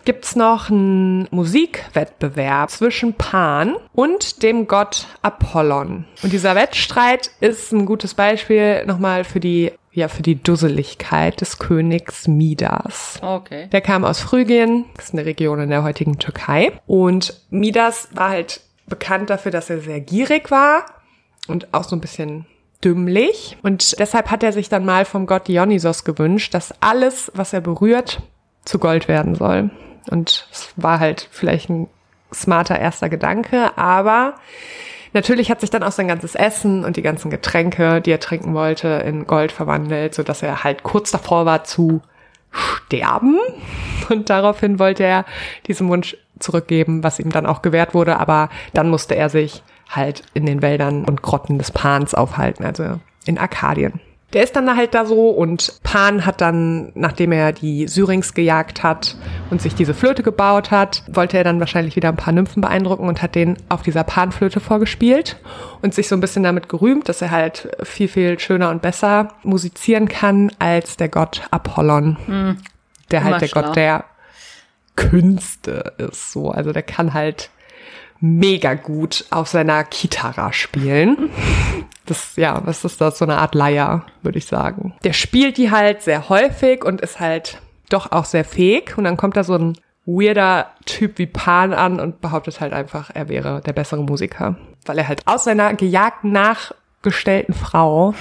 [0.05, 6.05] gibt's noch einen Musikwettbewerb zwischen Pan und dem Gott Apollon.
[6.23, 11.57] Und dieser Wettstreit ist ein gutes Beispiel nochmal für die, ja, für die Dusseligkeit des
[11.57, 13.19] Königs Midas.
[13.19, 13.67] Okay.
[13.71, 16.71] Der kam aus Phrygien, das ist eine Region in der heutigen Türkei.
[16.85, 20.85] Und Midas war halt bekannt dafür, dass er sehr gierig war
[21.47, 22.45] und auch so ein bisschen
[22.83, 23.57] dümmlich.
[23.63, 27.61] Und deshalb hat er sich dann mal vom Gott Dionysos gewünscht, dass alles, was er
[27.61, 28.21] berührt,
[28.65, 29.71] zu Gold werden soll.
[30.11, 31.87] Und es war halt vielleicht ein
[32.31, 34.35] smarter erster Gedanke, aber
[35.17, 38.53] natürlich hat sich dann auch sein ganzes Essen und die ganzen Getränke, die er trinken
[38.53, 42.01] wollte, in Gold verwandelt, so dass er halt kurz davor war zu
[42.51, 43.37] sterben.
[44.09, 45.25] Und daraufhin wollte er
[45.67, 50.23] diesem Wunsch zurückgeben, was ihm dann auch gewährt wurde, aber dann musste er sich halt
[50.33, 53.99] in den Wäldern und Grotten des Pans aufhalten, also in Arkadien.
[54.33, 58.83] Der ist dann halt da so und Pan hat dann, nachdem er die Syrinx gejagt
[58.83, 59.15] hat
[59.49, 63.07] und sich diese Flöte gebaut hat, wollte er dann wahrscheinlich wieder ein paar Nymphen beeindrucken
[63.07, 65.37] und hat den auf dieser Panflöte vorgespielt
[65.81, 69.29] und sich so ein bisschen damit gerühmt, dass er halt viel, viel schöner und besser
[69.43, 72.17] musizieren kann als der Gott Apollon,
[73.11, 73.61] der halt Immer der schlau.
[73.61, 74.03] Gott der
[74.97, 76.51] Künste ist, so.
[76.51, 77.49] Also der kann halt
[78.19, 81.29] mega gut auf seiner Kitara spielen.
[82.07, 83.19] Das, ja, was ist das?
[83.19, 84.95] So eine Art Leier, würde ich sagen.
[85.03, 88.97] Der spielt die halt sehr häufig und ist halt doch auch sehr fähig.
[88.97, 93.11] Und dann kommt da so ein weirder Typ wie Pan an und behauptet halt einfach,
[93.13, 94.55] er wäre der bessere Musiker.
[94.85, 98.13] Weil er halt aus seiner gejagten, nachgestellten Frau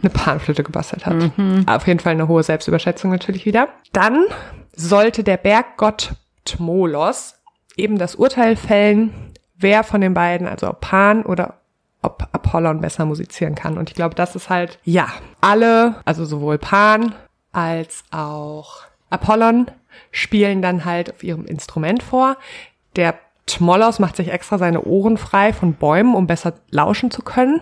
[0.00, 1.30] eine Panflöte gebastelt hat.
[1.66, 3.68] Auf jeden Fall eine hohe Selbstüberschätzung natürlich wieder.
[3.92, 4.24] Dann
[4.72, 7.34] sollte der Berggott Tmolos
[7.76, 9.12] eben das Urteil fällen,
[9.56, 11.61] wer von den beiden, also Pan oder
[12.02, 13.78] ob Apollon besser musizieren kann.
[13.78, 15.08] Und ich glaube, das ist halt, ja,
[15.40, 17.14] alle, also sowohl Pan
[17.52, 19.70] als auch Apollon
[20.10, 22.36] spielen dann halt auf ihrem Instrument vor.
[22.96, 23.14] Der
[23.46, 27.60] Tmolos macht sich extra seine Ohren frei von Bäumen, um besser lauschen zu können.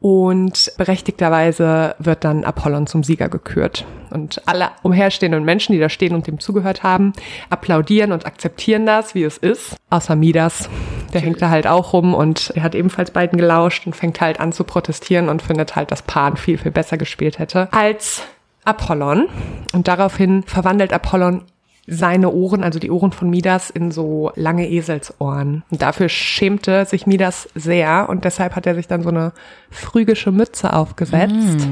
[0.00, 3.84] Und berechtigterweise wird dann Apollon zum Sieger gekürt.
[4.10, 7.12] Und alle umherstehenden Menschen, die da stehen und dem zugehört haben,
[7.50, 9.76] applaudieren und akzeptieren das, wie es ist.
[9.90, 10.68] Außer Midas.
[11.12, 14.40] Der hängt da halt auch rum und er hat ebenfalls beiden gelauscht und fängt halt
[14.40, 18.22] an zu protestieren und findet halt, dass Pan viel, viel besser gespielt hätte als
[18.64, 19.26] Apollon.
[19.72, 21.42] Und daraufhin verwandelt Apollon
[21.90, 25.62] seine Ohren, also die Ohren von Midas, in so lange Eselsohren.
[25.70, 29.32] Und dafür schämte sich Midas sehr und deshalb hat er sich dann so eine
[29.70, 31.66] phrygische Mütze aufgesetzt,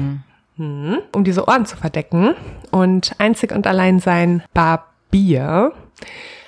[0.59, 0.97] Mhm.
[1.13, 2.33] um diese Ohren zu verdecken.
[2.71, 5.71] Und einzig und allein sein Barbier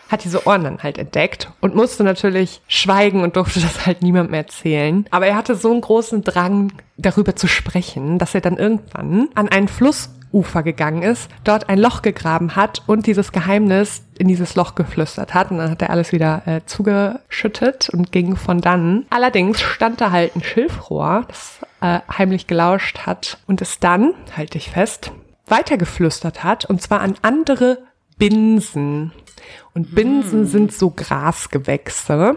[0.09, 4.33] hat diese Ohren dann halt entdeckt und musste natürlich schweigen und durfte das halt niemandem
[4.33, 5.05] erzählen.
[5.11, 9.47] Aber er hatte so einen großen Drang, darüber zu sprechen, dass er dann irgendwann an
[9.49, 9.67] einen
[10.29, 15.33] Flussufer gegangen ist, dort ein Loch gegraben hat und dieses Geheimnis in dieses Loch geflüstert
[15.33, 15.51] hat.
[15.51, 19.05] Und dann hat er alles wieder äh, zugeschüttet und ging von dann.
[19.09, 24.57] Allerdings stand da halt ein Schilfrohr, das äh, heimlich gelauscht hat und es dann, halte
[24.57, 25.11] ich fest,
[25.47, 27.79] weitergeflüstert hat und zwar an andere
[28.17, 29.11] Binsen.
[29.73, 32.35] Und Binsen sind so Grasgewächse.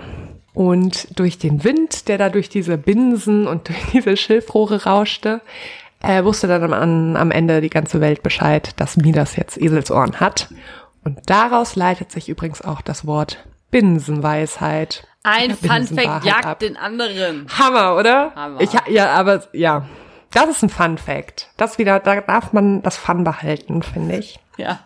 [0.54, 5.40] Und durch den Wind, der da durch diese Binsen und durch diese Schilfrohre rauschte,
[6.02, 10.48] äh, wusste dann am, am Ende die ganze Welt Bescheid, dass Midas jetzt Eselsohren hat.
[11.04, 15.06] Und daraus leitet sich übrigens auch das Wort Binsenweisheit.
[15.22, 16.58] Ein Ja, Fun Binsenwahrheit Fact jagt ab.
[16.60, 17.46] den anderen.
[17.58, 18.32] Hammer, oder?
[18.34, 18.60] Hammer.
[18.60, 19.86] Ich, ja, aber ja,
[20.32, 21.48] das ist ein Fun Fact.
[21.56, 24.40] Das wieder, da darf man das Fun behalten, finde ich.
[24.56, 24.80] Ja.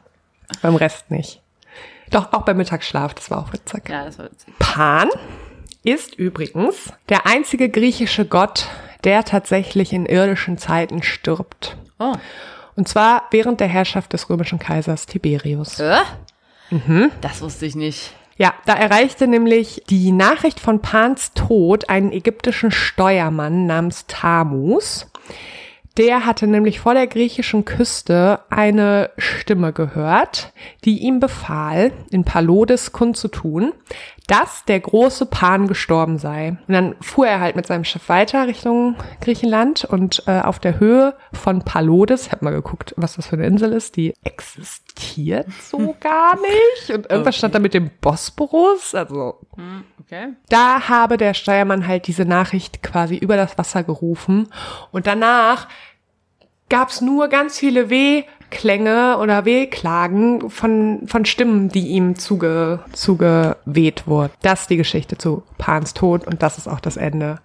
[0.63, 1.41] Beim Rest nicht.
[2.11, 3.89] Doch, auch beim Mittagsschlaf, das war auch witzig.
[3.89, 4.55] Ja, das war witzig.
[4.59, 5.09] Pan
[5.83, 8.69] ist übrigens der einzige griechische Gott,
[9.07, 11.79] der tatsächlich in irdischen Zeiten stirbt.
[11.99, 12.13] Oh.
[12.75, 15.81] Und zwar während der Herrschaft des römischen Kaisers Tiberius.
[15.81, 16.01] Äh?
[16.71, 17.11] Mhm.
[17.23, 18.13] Das wusste ich nicht.
[18.37, 25.11] Ja, da erreichte nämlich die Nachricht von Pans Tod einen ägyptischen Steuermann namens Tamus.
[25.97, 30.53] Der hatte nämlich vor der griechischen Küste eine Stimme gehört,
[30.85, 33.73] die ihm befahl, in Palodes kundzutun,
[34.27, 36.57] dass der große Pan gestorben sei.
[36.67, 40.81] Und dann fuhr er halt mit seinem Schiff weiter Richtung Griechenland und äh, auf der
[40.81, 45.47] Höhe von Palodes, ich habe mal geguckt, was das für eine Insel ist, die existiert
[45.63, 46.91] so gar nicht.
[46.97, 49.39] Und irgendwas stand da mit dem Bosporus, also
[50.07, 50.35] Okay.
[50.51, 54.49] da habe der Steuermann halt diese Nachricht quasi über das Wasser gerufen
[54.93, 55.67] und danach
[56.69, 57.91] gab's nur ganz viele
[58.51, 64.33] Wehklänge oder Wehklagen von, von Stimmen, die ihm zuge, zugeweht wurden.
[64.43, 67.41] Das ist die Geschichte zu Pans Tod und das ist auch das Ende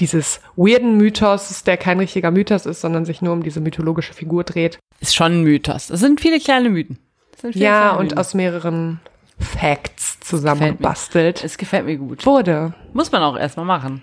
[0.00, 4.44] dieses weirden Mythos, der kein richtiger Mythos ist, sondern sich nur um diese mythologische Figur
[4.44, 4.78] dreht.
[5.00, 5.86] Ist schon ein Mythos.
[5.88, 6.98] Das sind viele kleine Mythen.
[7.40, 8.18] Viele Ja, kleine und Mythen.
[8.18, 9.00] aus mehreren
[9.38, 12.26] Facts zusammengebastelt Es gefällt mir gut.
[12.26, 12.74] wurde.
[12.92, 14.02] Muss man auch erstmal machen.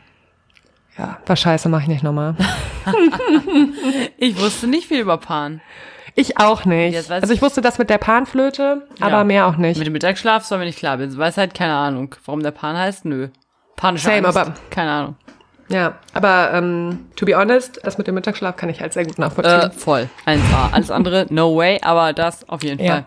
[0.98, 2.36] Ja, war scheiße, mache ich nicht nochmal.
[4.18, 5.62] Ich wusste nicht viel über Pan.
[6.20, 6.94] Ich auch nicht.
[6.96, 9.24] Jetzt Also ich wusste das mit der Panflöte, aber Ja.
[9.24, 9.78] mehr auch nicht.
[9.78, 11.00] Mit dem Mittagsschlaf soll mir nicht klar.
[11.00, 12.16] Ich weiß halt keine Ahnung.
[12.26, 13.06] Warum der Pan heißt?
[13.06, 13.28] Nö.
[13.76, 14.38] Panische Same, Angst?
[14.38, 15.16] aber- Keine Ahnung.
[15.70, 19.20] Ja, aber ähm, to be honest, das mit dem Mittagsschlaf kann ich halt sehr gut
[19.20, 19.70] nachvollziehen.
[19.70, 20.10] Äh, voll.
[20.26, 20.72] 1A.
[20.72, 22.94] Alles andere, no way, aber das auf jeden Ja.
[22.94, 23.06] Fall.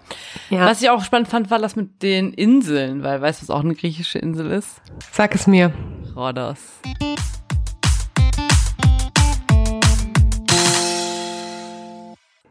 [0.50, 0.66] Ja.
[0.66, 3.64] Was ich auch spannend fand, war das mit den Inseln, weil weißt du, was auch
[3.64, 4.82] eine griechische Insel ist?
[5.10, 5.72] Sag es mir.
[6.14, 6.58] Rhodos.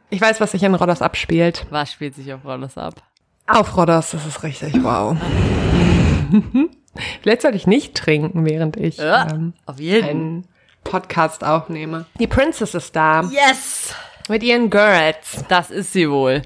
[0.09, 1.65] Ich weiß, was sich in Rhodos abspielt.
[1.69, 2.95] Was spielt sich auf Rhodos ab?
[3.47, 5.15] Auf Rhodos, das ist richtig wow.
[7.21, 10.07] Vielleicht sollte ich nicht trinken, während ich Ja, ähm, auf jeden.
[10.09, 10.47] einen
[10.83, 12.05] Podcast aufnehme.
[12.19, 13.93] Die Princess ist da Yes!
[14.27, 15.43] mit ihren Girls.
[15.47, 16.41] Das ist sie wohl.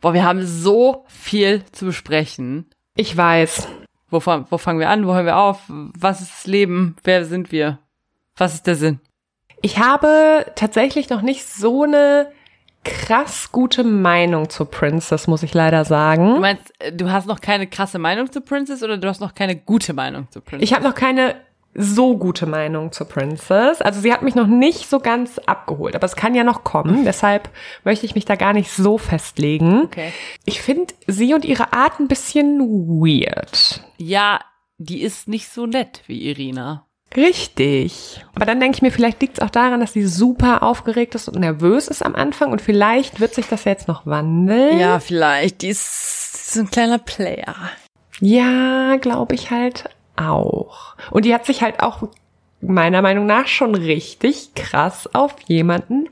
[0.00, 2.66] Boah, wir haben so viel zu besprechen.
[2.96, 3.68] Ich weiß.
[4.08, 5.06] Wo, wo fangen wir an?
[5.06, 5.60] Wo hören wir auf?
[5.68, 6.96] Was ist das Leben?
[7.04, 7.78] Wer sind wir?
[8.36, 9.00] Was ist der Sinn?
[9.62, 12.32] Ich habe tatsächlich noch nicht so eine
[12.84, 16.40] krass gute Meinung zur Princess, muss ich leider Du sagen.
[16.40, 19.56] meinst, äh, du hast noch keine krasse Meinung zu Princess oder du hast noch keine
[19.56, 20.68] gute Meinung zu Princess?
[20.68, 21.36] Ich habe noch keine
[21.72, 23.80] so gute Meinung zur Princess.
[23.80, 27.04] Also sie hat mich noch nicht so ganz abgeholt, aber es kann ja noch kommen.
[27.04, 27.48] Deshalb
[27.84, 29.82] möchte ich mich da gar nicht so festlegen.
[29.84, 30.12] Okay.
[30.44, 33.84] Ich finde sie und ihre Art ein bisschen weird.
[33.98, 34.40] Ja,
[34.78, 36.86] die ist nicht so nett wie Irina.
[37.16, 38.24] Richtig.
[38.34, 41.28] Aber dann denke ich mir, vielleicht liegt es auch daran, dass sie super aufgeregt ist
[41.28, 44.78] und nervös ist am Anfang und vielleicht wird sich das jetzt noch wandeln.
[44.78, 45.62] Ja, vielleicht.
[45.62, 47.54] Die ist so ein kleiner Player.
[48.20, 49.84] Ja, glaube ich halt
[50.16, 50.94] auch.
[51.10, 52.02] Und die hat sich halt auch
[52.60, 56.08] meiner Meinung nach schon richtig krass auf jemanden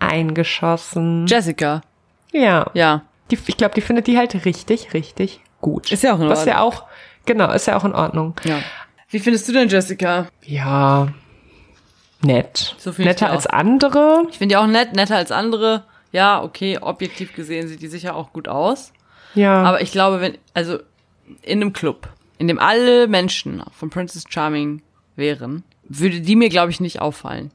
[0.00, 1.26] eingeschossen.
[1.26, 1.82] Jessica.
[2.32, 2.66] Ja.
[2.74, 3.02] Ja.
[3.30, 5.92] Die, ich glaube, die findet die halt richtig, richtig gut.
[5.92, 6.80] Ist ja auch in Was ja Ordnung.
[6.82, 6.86] auch,
[7.24, 8.34] genau, ist ja auch in Ordnung.
[8.44, 8.58] Ja.
[9.12, 10.26] Wie findest du denn Jessica?
[10.44, 11.08] Ja.
[12.22, 12.74] Nett.
[12.78, 14.24] So Netter als andere.
[14.30, 15.84] Ich finde die auch nett, netter als andere.
[16.12, 18.92] Ja, okay, objektiv gesehen sieht die sicher auch gut aus.
[19.34, 19.62] Ja.
[19.62, 20.78] Aber ich glaube, wenn, also
[21.42, 24.82] in einem Club, in dem alle Menschen von Princess Charming
[25.16, 27.50] wären, würde die mir, glaube ich, nicht auffallen.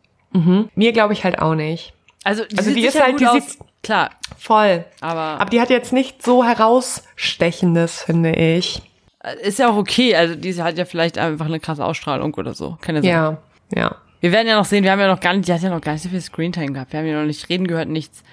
[0.76, 1.94] mir glaube ich halt auch nicht.
[2.24, 4.84] Also die, Also die ist halt- die sieht- Klar, Voll.
[5.02, 8.82] aber, Aber die hat jetzt nicht so herausstechendes, finde ich.
[9.32, 10.16] Ist ja auch okay.
[10.16, 12.78] Also die hat ja vielleicht einfach eine krasse Ausstrahlung oder so.
[12.82, 13.10] Keine sein.
[13.10, 13.38] Ja.
[13.76, 13.96] Ja.
[14.20, 15.82] Wir werden ja noch sehen, wir haben ja noch gar nicht, die hat ja noch
[15.82, 16.92] gar nicht so viel Screentime gehabt.
[16.92, 18.24] Wir haben ja noch nicht reden gehört, nichts.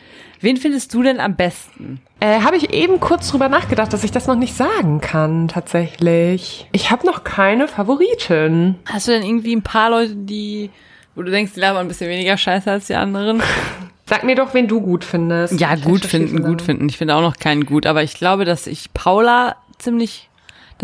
[0.40, 2.00] Wen findest du denn am besten?
[2.20, 6.68] Äh, habe ich eben kurz drüber nachgedacht, dass ich das noch nicht sagen kann, tatsächlich.
[6.72, 8.76] Ich habe noch keine Favoriten.
[8.86, 10.70] Hast du denn irgendwie ein paar Leute, die,
[11.14, 13.42] wo du denkst, die labern ein bisschen weniger scheiße als die anderen?
[14.06, 15.58] Sag mir doch, wen du gut findest.
[15.58, 16.62] Ja, gut finden, gut lange.
[16.62, 16.88] finden.
[16.88, 20.28] Ich finde auch noch keinen gut, aber ich glaube, dass ich Paula ziemlich,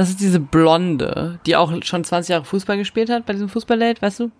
[0.00, 4.00] das ist diese Blonde, die auch schon 20 Jahre Fußball gespielt hat bei diesem Fußballdate,
[4.02, 4.30] weißt du?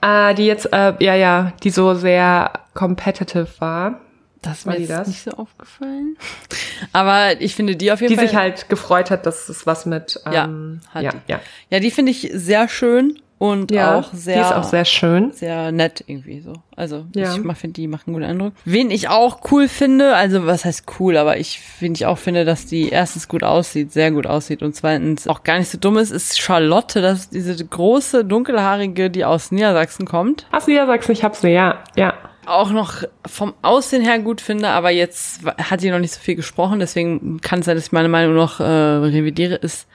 [0.00, 4.00] Ah, die jetzt, äh, ja, ja, die so sehr competitive war.
[4.42, 5.08] Das ist War mir die jetzt das?
[5.08, 6.16] nicht so aufgefallen.
[6.92, 8.28] Aber ich finde die auf jeden Die Fall.
[8.28, 11.18] sich halt gefreut hat, dass es was mit, Ja, ähm, hat ja, die.
[11.32, 11.40] ja.
[11.70, 13.98] ja, die finde ich sehr schön und ja.
[13.98, 14.36] auch sehr.
[14.36, 15.30] Die ist auch sehr schön.
[15.32, 16.54] sehr nett irgendwie so.
[16.74, 17.34] Also Ja.
[17.34, 18.52] ich finde, die machen einen guten Eindruck.
[18.64, 22.44] Wen ich auch cool finde, also was heißt cool, aber ich finde ich auch finde,
[22.46, 25.98] dass die erstens gut aussieht, sehr gut aussieht und zweitens auch gar nicht so dumm
[25.98, 30.46] ist, ist Charlotte, das ist diese große dunkelhaarige, die aus Niedersachsen kommt.
[30.66, 32.14] Ja, sagst ich hab sie, ja, ja.
[32.46, 36.36] Auch noch vom Aussehen her gut finde, aber jetzt hat sie noch nicht so viel
[36.36, 39.88] gesprochen, deswegen kann es sein, dass ich meine Meinung noch äh, revidiere, ist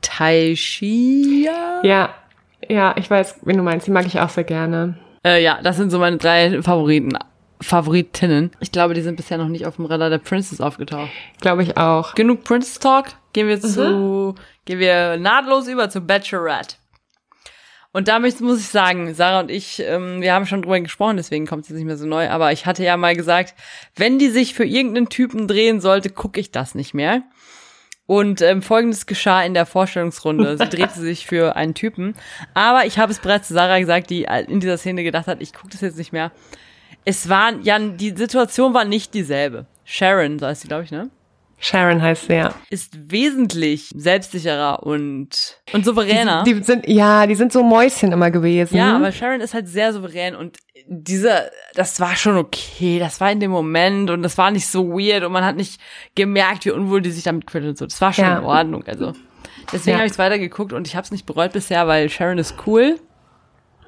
[0.00, 1.80] Taishia.
[1.82, 2.14] Ja,
[2.68, 3.86] ja, ich weiß, wen du meinst.
[3.86, 4.98] Die mag ich auch sehr gerne.
[5.24, 7.16] Äh, ja, das sind so meine drei Favoriten.
[7.60, 8.52] Favoritinnen.
[8.60, 11.10] Ich glaube, die sind bisher noch nicht auf dem Radar der Princess aufgetaucht.
[11.40, 12.14] Glaube ich auch.
[12.14, 13.08] Genug Princess Talk.
[13.32, 16.76] Gehen wir zu, gehen wir nahtlos über zu Bachelorette.
[17.92, 21.46] Und damit muss ich sagen, Sarah und ich, ähm, wir haben schon drüber gesprochen, deswegen
[21.46, 23.54] kommt es jetzt nicht mehr so neu, aber ich hatte ja mal gesagt,
[23.96, 27.22] wenn die sich für irgendeinen Typen drehen sollte, gucke ich das nicht mehr.
[28.10, 30.58] Und ähm, folgendes geschah in der Vorstellungsrunde.
[30.58, 32.16] Sie drehte sich für einen Typen.
[32.54, 35.52] Aber ich habe es bereits zu Sarah gesagt, die in dieser Szene gedacht hat, ich
[35.52, 36.32] gucke das jetzt nicht mehr.
[37.04, 39.66] Es war, ja, die Situation war nicht dieselbe.
[39.84, 41.08] Sharon, so heißt sie, glaube ich, ne?
[41.62, 42.54] Sharon heißt sie, ja.
[42.70, 46.42] Ist wesentlich selbstsicherer und, und souveräner.
[46.44, 48.76] Die, die sind, ja, die sind so Mäuschen immer gewesen.
[48.76, 52.98] ja, aber Sharon ist halt sehr souverän und diese, das war schon okay.
[52.98, 55.80] Das war in dem Moment und das war nicht so weird und man hat nicht
[56.14, 57.84] gemerkt, wie unwohl die sich damit fühlt und so.
[57.84, 58.38] Das war schon Ja.
[58.38, 58.82] in Ordnung.
[58.86, 59.12] Also
[59.72, 59.98] deswegen Ja.
[59.98, 62.98] habe ich es weitergeguckt und ich habe es nicht bereut bisher, weil Sharon ist cool.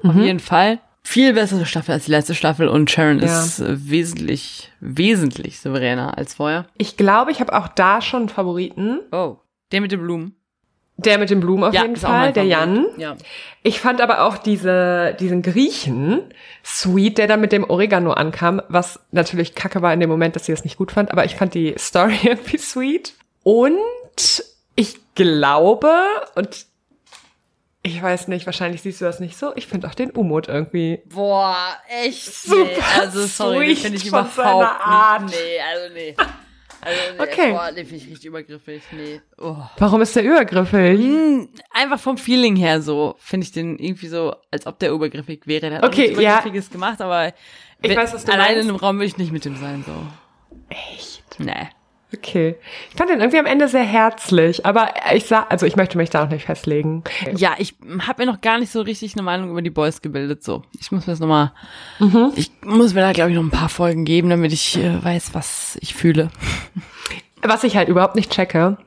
[0.03, 0.21] Auf Mhm.
[0.23, 0.79] jeden Fall.
[1.05, 3.41] Viel bessere Staffel als die letzte Staffel und Sharon Ja.
[3.43, 6.65] ist wesentlich, wesentlich souveräner als vorher.
[6.77, 8.99] Ich glaube, ich habe auch da schon einen Favoriten.
[9.11, 9.35] Oh.
[9.71, 10.35] Der mit den Blumen.
[10.95, 12.45] Der mit den Blumen auf jeden ist auch Fall, der.
[12.45, 12.85] Jan.
[12.97, 13.17] Ja.
[13.63, 16.21] Ich fand aber auch diese, diesen Griechen
[16.63, 20.45] sweet, der dann mit dem Oregano ankam, was natürlich kacke war in dem Moment, dass
[20.45, 23.13] sie das nicht gut fand, aber ich fand die Story irgendwie sweet.
[23.41, 23.75] Und
[24.75, 25.91] ich glaube,
[26.35, 26.65] und
[27.85, 31.01] ich weiß nicht, wahrscheinlich siehst du das nicht so, ich finde auch den Umut irgendwie.
[31.05, 31.55] Boah,
[31.89, 32.23] echt?
[32.33, 35.23] Super nee, also sorry, finde ich von überhaupt Art.
[35.23, 35.35] nicht.
[35.35, 36.15] Nee, also nee.
[36.85, 37.51] Also nee, Okay.
[37.53, 38.83] boah, den finde ich richtig übergriffig.
[38.91, 39.21] Nee.
[39.37, 39.55] Oh.
[39.77, 40.99] Warum ist der übergriffig?
[40.99, 45.47] Hm, einfach vom Feeling her so, finde ich den irgendwie so, als ob der übergriffig
[45.47, 45.69] wäre.
[45.69, 46.31] Der hat Okay, auch nichts ja.
[46.33, 47.33] Übergriffiges gemacht, aber Ich
[47.89, 48.63] wenn- weiß, was du alleine meinst.
[48.63, 49.93] in einem Raum will ich nicht mit dem sein, so.
[50.67, 51.23] Echt?
[51.39, 51.69] Nee.
[52.15, 52.55] Okay.
[52.91, 56.09] Ich fand den irgendwie am Ende sehr herzlich, aber ich sag, also ich möchte mich
[56.09, 57.03] da auch nicht festlegen.
[57.35, 57.75] Ja, ich
[58.07, 60.63] habe mir noch gar nicht so richtig eine Meinung über die Boys gebildet, so.
[60.79, 61.51] Ich muss mir das nochmal,
[61.99, 62.31] Mhm.
[62.35, 65.33] ich muss mir da, glaube ich, noch ein paar Folgen geben, damit ich äh, weiß,
[65.33, 66.29] was ich fühle.
[67.41, 68.77] Was ich halt überhaupt nicht checke,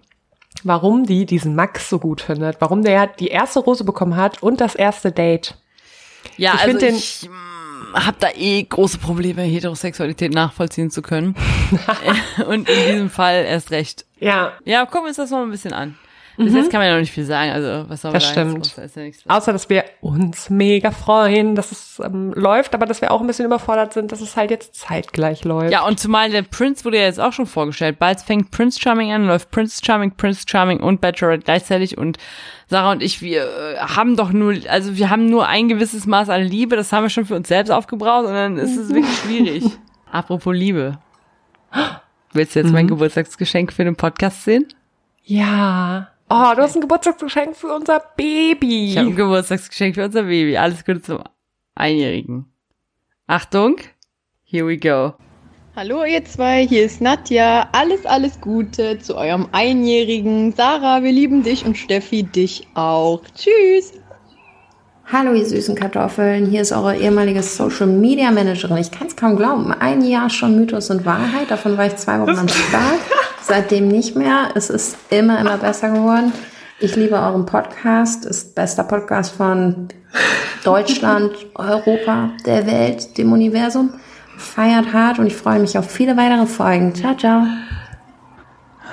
[0.65, 4.61] warum die diesen Max so gut findet, warum der die erste Rose bekommen hat und
[4.61, 5.57] das erste Date.
[6.39, 7.29] Ja, Ich also den- ich
[7.95, 11.35] habe da eh große Probleme, Heterosexualität nachvollziehen zu können.
[12.47, 14.05] Und in diesem Fall erst recht.
[14.19, 14.53] Ja.
[14.65, 15.97] Ja, gucken wir uns das mal ein bisschen an.
[16.39, 18.21] Bis jetzt kann man ja noch nicht viel sagen, also was soll man Mhm.
[18.21, 18.67] Das da jetzt stimmt.
[18.67, 19.35] groß- da ist ja.
[19.35, 23.27] Außer, dass wir uns mega freuen, dass es ähm, läuft, aber dass wir auch ein
[23.27, 25.73] bisschen überfordert sind, dass es halt jetzt zeitgleich läuft.
[25.73, 27.99] Ja, und zumal der Prince wurde ja jetzt auch schon vorgestellt.
[27.99, 32.19] Bald fängt Prince Charming an, läuft Prince Charming, Prince Charming und Bachelorette gleichzeitig und
[32.69, 36.29] Sarah und ich, wir äh, haben doch nur, also wir haben nur ein gewisses Maß
[36.31, 39.17] an Liebe, das haben wir schon für uns selbst aufgebraucht und dann ist es wirklich
[39.19, 39.65] schwierig.
[40.11, 40.99] Apropos Liebe.
[42.33, 42.73] Willst du jetzt Mhm.
[42.75, 44.67] mein Geburtstagsgeschenk für den Podcast sehen?
[45.23, 46.09] Ja.
[46.29, 48.91] Oh, du hast ein Geburtstagsgeschenk für unser Baby.
[48.91, 50.57] Ich habe ein Geburtstagsgeschenk für unser Baby.
[50.57, 51.21] Alles Gute zum
[51.77, 52.47] Einjährigen.
[53.29, 53.77] Achtung,
[54.45, 55.15] here we go.
[55.79, 57.69] Hallo ihr zwei, hier ist Nadja.
[57.73, 60.55] Alles, alles Gute zu eurem Einjährigen.
[60.57, 63.21] Sarah, wir lieben dich und Steffi dich auch.
[63.35, 63.93] Tschüss.
[65.05, 68.79] Hallo ihr süßen Kartoffeln, hier ist eure ehemalige Social Media Managerin.
[68.79, 72.21] Ich kann es kaum glauben, ein Jahr schon Mythos und Wahrheit, davon war ich zwei
[72.21, 73.01] Wochen am Start,
[73.43, 74.53] seitdem nicht mehr.
[74.55, 76.33] Es ist immer, immer besser geworden.
[76.81, 79.89] Ich liebe euren Podcast, ist bester Podcast von
[80.65, 83.91] Deutschland, Europa, der Welt, dem Universum.
[84.37, 86.95] Feiert hart und ich freue mich auf viele weitere Folgen.
[86.95, 87.47] Ciao, ciao.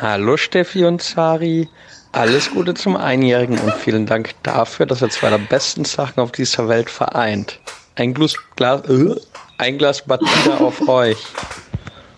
[0.01, 1.69] Hallo Steffi und Sari.
[2.11, 6.31] Alles Gute zum Einjährigen und vielen Dank dafür, dass ihr zwei der besten Sachen auf
[6.31, 7.59] dieser Welt vereint.
[7.95, 9.15] Ein Glas, Glas, äh,
[9.57, 11.17] ein Glas Batida auf euch.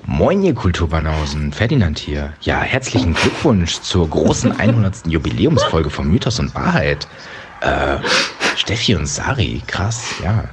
[0.06, 2.34] Moin, ihr Kulturbanausen, Ferdinand hier.
[2.41, 5.08] Ja, herzlichen Glückwunsch zur großen 100.
[5.08, 7.08] Jubiläumsfolge von Mythos und Wahrheit.
[7.66, 7.97] Äh,
[8.55, 10.45] Steffi und Sari, krass, ja.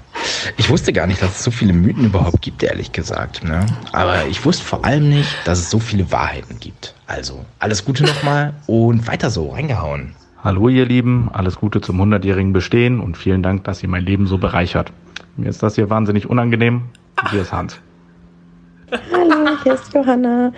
[0.56, 3.44] Ich wusste gar nicht, dass es so viele Mythen überhaupt gibt, ehrlich gesagt.
[3.44, 3.66] Ne?
[3.92, 6.94] Aber ich wusste vor allem nicht, dass es so viele Wahrheiten gibt.
[7.06, 10.14] Also, alles Gute nochmal und weiter so, reingehauen.
[10.42, 14.26] Hallo ihr Lieben, alles Gute zum 100-jährigen Bestehen und vielen Dank, dass ihr mein Leben
[14.26, 14.92] so bereichert.
[15.36, 16.82] Mir ist das hier wahnsinnig unangenehm.
[17.30, 17.78] Hier ist Hans.
[19.12, 20.52] Hallo, hier ist Johanna.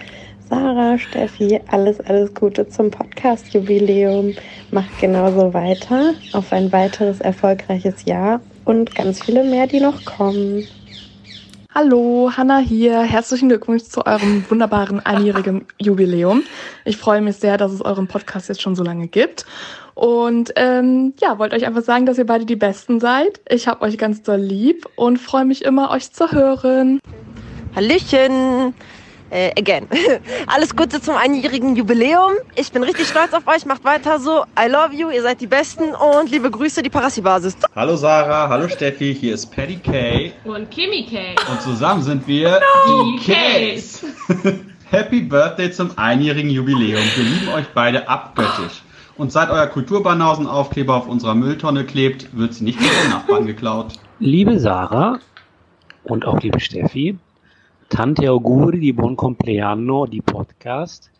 [0.54, 4.36] Sarah, Steffi, alles, alles Gute zum Podcast-Jubiläum.
[4.70, 10.64] Macht genauso weiter auf ein weiteres erfolgreiches Jahr und ganz viele mehr, die noch kommen.
[11.74, 13.00] Hallo, Hanna hier.
[13.00, 16.44] Herzlichen Glückwunsch zu eurem wunderbaren einjährigen Jubiläum.
[16.84, 19.46] Ich freue mich sehr, dass es euren Podcast jetzt schon so lange gibt.
[19.94, 23.40] Und ähm, ja, wollte euch einfach sagen, dass ihr beide die Besten seid.
[23.48, 27.00] Ich habe euch ganz doll lieb und freue mich immer, euch zu hören.
[27.74, 28.72] Hallöchen!
[29.34, 29.88] Äh, again.
[30.46, 32.34] Alles Gute zum einjährigen Jubiläum.
[32.54, 33.66] Ich bin richtig stolz auf euch.
[33.66, 34.44] Macht weiter so.
[34.56, 35.10] I love you.
[35.10, 35.92] Ihr seid die Besten.
[35.92, 37.56] Und liebe Grüße, die Parassi-Basis.
[37.74, 40.32] Hallo Sarah, hallo Steffi, hier ist Patty Kay.
[40.44, 41.34] Und Kimi Kay.
[41.50, 43.02] Und zusammen sind wir No.
[43.18, 44.04] die Kays.
[44.90, 47.02] Happy Birthday zum einjährigen Jubiläum.
[47.16, 48.82] Wir lieben euch beide abgöttisch.
[49.16, 53.94] Und seit euer Kulturbanausenaufkleber auf unserer Mülltonne klebt, wird sie nicht von den Nachbarn geklaut.
[54.20, 55.18] Liebe Sarah
[56.04, 57.18] und auch liebe Steffi,
[57.94, 61.12] Tante Auguri di Buon Compleanno, die Podcast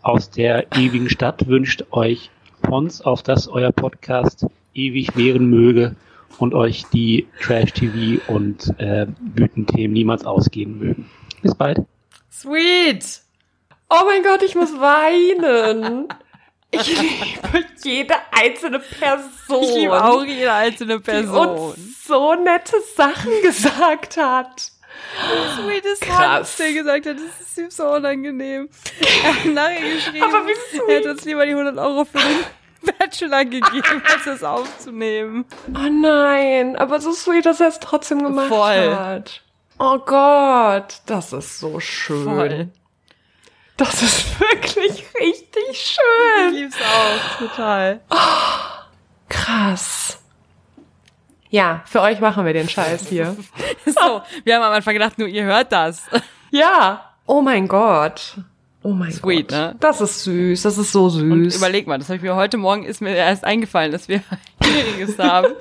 [0.00, 2.30] aus der ewigen Stadt wünscht euch
[2.62, 5.94] Pons, auf dass euer Podcast ewig währen möge
[6.38, 11.10] und euch die Trash-TV und äh, Bütenthemen niemals ausgehen mögen.
[11.42, 11.82] Bis bald.
[12.32, 13.20] Sweet!
[13.90, 16.08] Oh mein Gott, ich muss weinen.
[16.70, 19.62] Ich liebe jede einzelne Person.
[19.62, 21.46] Ich liebe auch jede einzelne Die Person.
[21.46, 24.72] uns so nette Sachen gesagt hat.
[25.56, 26.56] Sweet ist Krass.
[26.56, 28.68] der gesagt hat, das ist ihm so unangenehm.
[29.24, 30.82] Er hat nachher geschrieben, Aber wie sweet.
[30.88, 32.44] er hat uns lieber die 100 Euro für den
[32.98, 35.44] Bachelor gegeben, als es aufzunehmen.
[35.74, 38.94] Oh nein, aber so sweet, dass er es trotzdem gemacht Voll.
[38.96, 39.42] hat.
[39.78, 42.24] Oh Gott, das ist so schön.
[42.24, 42.68] Voll.
[43.76, 46.54] Das ist wirklich richtig schön.
[46.54, 48.00] Ich lieb's auch, total.
[49.28, 50.18] Krass.
[51.56, 53.34] Ja, für euch machen wir den Scheiß hier.
[53.86, 56.02] So, wir haben am Anfang gedacht, nur ihr hört das.
[56.50, 57.00] ja.
[57.24, 58.36] Oh mein Gott.
[58.82, 59.58] Oh mein Sweet, Gott.
[59.58, 59.76] ne?
[59.80, 61.22] Das ist süß, das ist so süß.
[61.22, 64.20] Und überleg mal, das habe ich mir heute Morgen ist mir erst eingefallen, dass wir
[64.62, 65.54] Jähriges haben.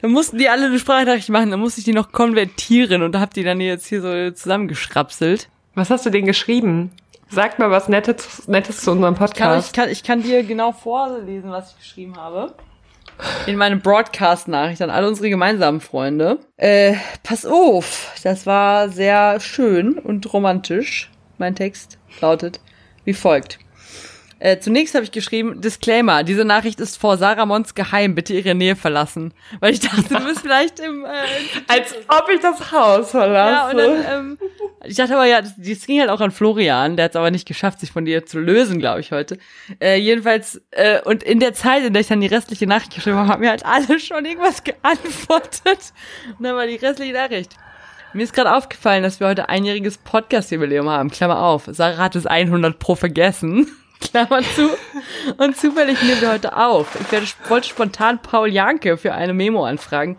[0.00, 3.20] Da mussten die alle eine Sprachnachricht machen, dann musste ich die noch konvertieren und da
[3.20, 5.50] habt die dann jetzt hier so zusammengeschrapselt.
[5.74, 6.90] Was hast du denn geschrieben?
[7.28, 9.74] Sag mal was Nettes, Nettes zu unserem Kann, ich, Podcast.
[9.74, 12.54] kann, ich kann dir genau vorlesen, was ich geschrieben habe.
[13.46, 16.38] In meinem Broadcast-Nachricht an alle unsere gemeinsamen Freunde.
[16.56, 21.10] Äh, pass auf, das war sehr schön und romantisch.
[21.38, 22.60] Mein Text lautet
[23.04, 23.58] wie folgt.
[24.40, 28.54] Äh, zunächst habe ich geschrieben, Disclaimer, diese Nachricht ist vor Sarah Mons geheim, bitte ihre
[28.54, 29.34] Nähe verlassen.
[29.60, 31.04] Weil ich dachte, du bist vielleicht im...
[31.04, 31.08] Äh,
[31.66, 33.52] Als ob ich das Haus verlasse.
[33.52, 34.38] ja, und dann, ähm,
[34.84, 37.30] ich dachte aber, ja, das, das ging halt auch an Florian, der hat es aber
[37.32, 39.38] nicht geschafft, sich von dir zu lösen, glaube ich, heute.
[39.80, 43.16] Äh, jedenfalls, äh, und in der Zeit, in der ich dann die restliche Nachricht geschrieben
[43.16, 45.92] habe, haben mir halt alle schon irgendwas geantwortet.
[46.38, 47.56] Und dann war die restliche Nachricht.
[48.14, 51.10] Mir ist gerade aufgefallen, dass wir heute einjähriges Podcast-Jubiläum haben.
[51.10, 51.64] Klammer auf.
[51.70, 53.68] Sarah hat es 100 pro vergessen.
[54.10, 54.70] Klammer zu.
[55.36, 56.96] Und zufällig nehmen wir heute auf.
[57.00, 60.16] Ich werde, wollte spontan Paul Janke für eine Memo anfragen.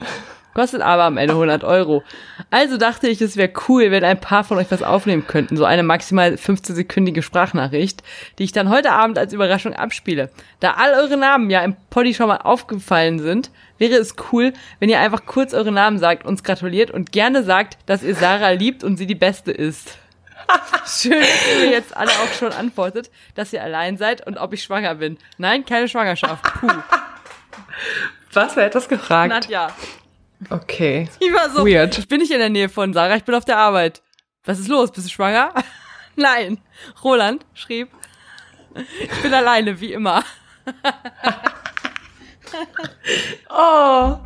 [0.56, 2.04] Kostet aber am Ende 100 Euro.
[2.50, 5.56] Also dachte ich, es wäre cool, wenn ein paar von euch was aufnehmen könnten.
[5.56, 8.04] So eine maximal 15-sekündige Sprachnachricht,
[8.38, 10.30] die ich dann heute Abend als Überraschung abspiele.
[10.60, 14.90] Da all eure Namen ja im Poddy schon mal aufgefallen sind, wäre es cool, wenn
[14.90, 18.84] ihr einfach kurz eure Namen sagt, uns gratuliert und gerne sagt, dass ihr Sarah liebt
[18.84, 19.98] und sie die Beste ist.
[20.86, 24.64] Schön, dass ihr jetzt alle auch schon antwortet, dass ihr allein seid und ob ich
[24.64, 25.18] schwanger bin.
[25.38, 26.44] Nein, keine Schwangerschaft.
[26.60, 26.68] Puh.
[28.34, 29.30] Was, wer hat das gefragt?
[29.30, 29.68] Nadja.
[30.50, 31.08] Okay.
[31.20, 31.98] Ich war so, Weird.
[31.98, 34.02] ich bin nicht in der Nähe von Sarah, ich bin auf der Arbeit.
[34.46, 34.92] Was ist los?
[34.92, 35.54] Bist du schwanger?
[36.16, 36.60] Nein.
[37.04, 37.90] Roland schrieb,
[38.76, 40.24] ich bin alleine, wie immer.
[43.50, 44.18] Oh.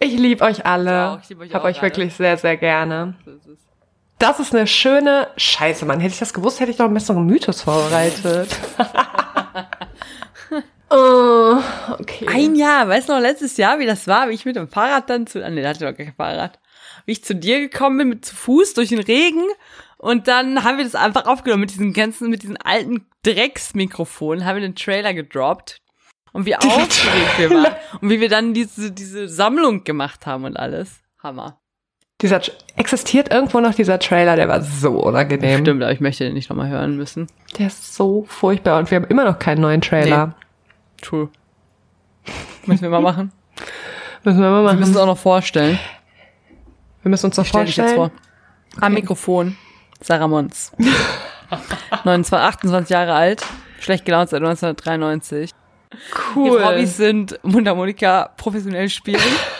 [0.00, 1.10] Ich liebe euch Ich alle.
[1.10, 1.82] auch, ich lieb euch Ich hab euch alle.
[1.90, 3.14] wirklich sehr, sehr gerne.
[3.24, 3.58] So ist es.
[4.18, 6.00] Das ist eine schöne Scheiße, Mann.
[6.00, 8.48] Hätte ich das gewusst, hätte ich doch einen besseren Mythos vorbereitet.
[10.90, 11.56] oh,
[11.98, 12.26] okay.
[12.28, 15.08] Ein Jahr, weißt du noch, letztes Jahr, wie das war, wie ich mit dem Fahrrad
[15.08, 16.58] dann zu, ah, nee, da hatte ich doch gar kein Fahrrad.
[17.06, 19.44] Wie ich zu dir gekommen bin, mit zu Fuß durch den Regen.
[19.98, 24.56] Und dann haben wir das einfach aufgenommen mit diesen ganzen, mit diesen alten Drecksmikrofonen, haben
[24.56, 25.80] wir den Trailer gedroppt.
[26.32, 27.76] Und wie aufgeregt wir waren.
[28.00, 31.02] Und wie wir dann diese, diese Sammlung gemacht haben und alles.
[31.22, 31.60] Hammer.
[32.20, 32.40] Dieser
[32.76, 35.60] existiert irgendwo noch dieser Trailer, der war so unangenehm.
[35.60, 37.28] Stimmt, aber ich möchte den nicht nochmal hören müssen.
[37.58, 40.34] Der ist so furchtbar und wir haben immer noch keinen neuen Trailer.
[41.00, 41.28] True.
[42.66, 43.30] Müssen wir mal machen.
[44.24, 44.80] Müssen wir mal Wir machen.
[44.80, 45.78] müssen es auch noch vorstellen.
[47.02, 47.88] wir müssen uns doch Stell dich vorstellen.
[48.10, 48.12] jetzt
[48.74, 48.82] vor.
[48.84, 49.56] Am Mikrofon.
[50.00, 50.72] Sarah Mons.
[52.04, 53.42] 29, 28 Jahre alt.
[53.80, 55.52] Schlecht gelaunt seit 1993.
[56.34, 56.48] Cool.
[56.58, 59.20] Ihre Hobbys sind Mundharmonika professionell spielen,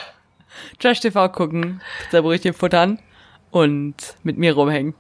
[0.79, 2.99] Trash TV gucken, Pizzabrötchen futtern
[3.51, 4.95] und mit mir rumhängen.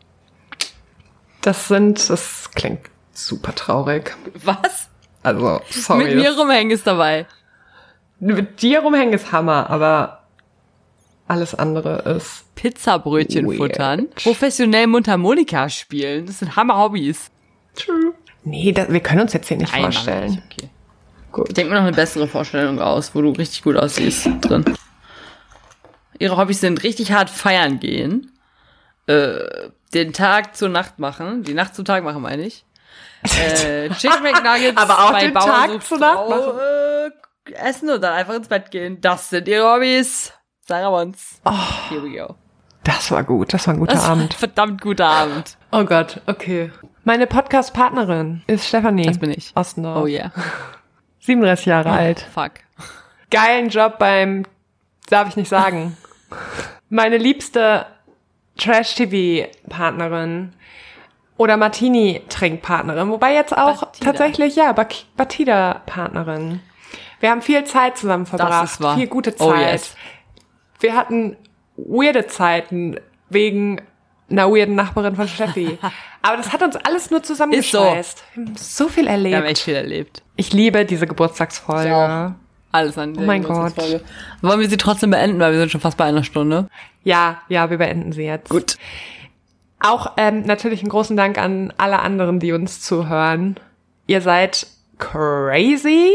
[1.40, 2.80] Das sind, das klingt
[3.12, 4.16] super traurig.
[4.44, 4.88] Was?
[5.22, 6.04] Also, sorry.
[6.04, 7.26] Mit mir rumhängen ist dabei.
[8.20, 10.24] Mit dir rumhängen ist Hammer, aber
[11.28, 12.44] alles andere ist.
[12.54, 13.58] Pizzabrötchen Weird.
[13.58, 14.08] futtern.
[14.14, 16.26] Professionell Mundharmonika spielen.
[16.26, 17.30] Das sind Hammer-Hobbys.
[17.76, 18.14] True.
[18.44, 20.42] Nee, das, wir können uns jetzt hier nicht Nein, vorstellen.
[20.50, 21.52] ich, okay.
[21.52, 24.64] Denk mir noch eine bessere Vorstellung aus, wo du richtig gut aussiehst drin.
[26.18, 28.32] Ihre Hobbys sind richtig hart feiern gehen,
[29.06, 29.38] äh,
[29.94, 32.64] den Tag zur Nacht machen, die Nacht zum Tag machen, meine ich.
[33.22, 36.58] Äh, Chicken McNuggets Aber auch bei den Bauer Tag zur Nacht machen.
[36.58, 39.00] Äh, essen und dann einfach ins Bett gehen.
[39.00, 40.32] Das sind ihre Hobbys.
[40.66, 41.40] Sarah Wons.
[41.88, 42.34] Here we go.
[42.84, 44.34] Das war gut, das war ein guter Das Abend.
[44.34, 45.56] verdammt guter Abend.
[45.72, 46.70] Oh Gott, okay.
[47.04, 49.04] Meine Podcast-Partnerin ist Stefanie.
[49.06, 49.52] Das bin ich.
[49.54, 50.02] Ostendorf.
[50.02, 50.30] Oh yeah.
[51.20, 52.20] 37 Jahre alt.
[52.32, 52.52] Fuck.
[53.30, 54.44] Geilen Job beim,
[55.10, 55.96] darf ich nicht sagen.
[56.88, 57.86] Meine liebste
[58.56, 60.52] Trash-TV-Partnerin
[61.36, 64.04] oder Martini-Trinkpartnerin, wobei jetzt auch Batida.
[64.10, 66.60] tatsächlich, ja, Batida-Partnerin.
[67.20, 68.96] Wir haben viel Zeit zusammen verbracht, ist wahr.
[68.96, 69.46] viel gute Zeit.
[69.48, 69.94] Oh, yes.
[70.80, 71.36] Wir hatten
[71.76, 72.98] weirde Zeiten
[73.28, 73.80] wegen
[74.30, 75.78] einer weirden Nachbarin von Steffi.
[76.22, 78.24] Aber das hat uns alles nur zusammengeschweißt.
[78.34, 79.46] Wir haben so viel Wir haben erlebt.
[79.48, 80.22] echt viel erlebt.
[80.36, 81.94] Ich liebe diese Geburtstagsfolge.
[81.94, 82.32] Auch.
[82.70, 83.74] Alles an Oh mein Gott.
[84.42, 86.68] Wollen wir sie trotzdem beenden, weil wir sind schon fast bei einer Stunde.
[87.02, 88.50] Ja, ja, wir beenden sie jetzt.
[88.50, 88.76] Gut.
[89.80, 93.58] Auch ähm, natürlich einen großen Dank an alle anderen, die uns zuhören.
[94.06, 94.66] Ihr seid
[94.98, 96.12] crazy,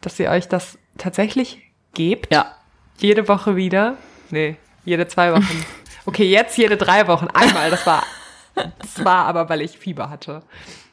[0.00, 1.62] dass ihr euch das tatsächlich
[1.94, 2.32] gebt.
[2.32, 2.54] Ja.
[2.98, 3.96] Jede Woche wieder.
[4.30, 5.64] Nee, jede zwei Wochen.
[6.08, 7.26] Okay, jetzt jede drei Wochen.
[7.34, 8.04] Einmal, das war,
[8.54, 10.44] das war aber, weil ich Fieber hatte.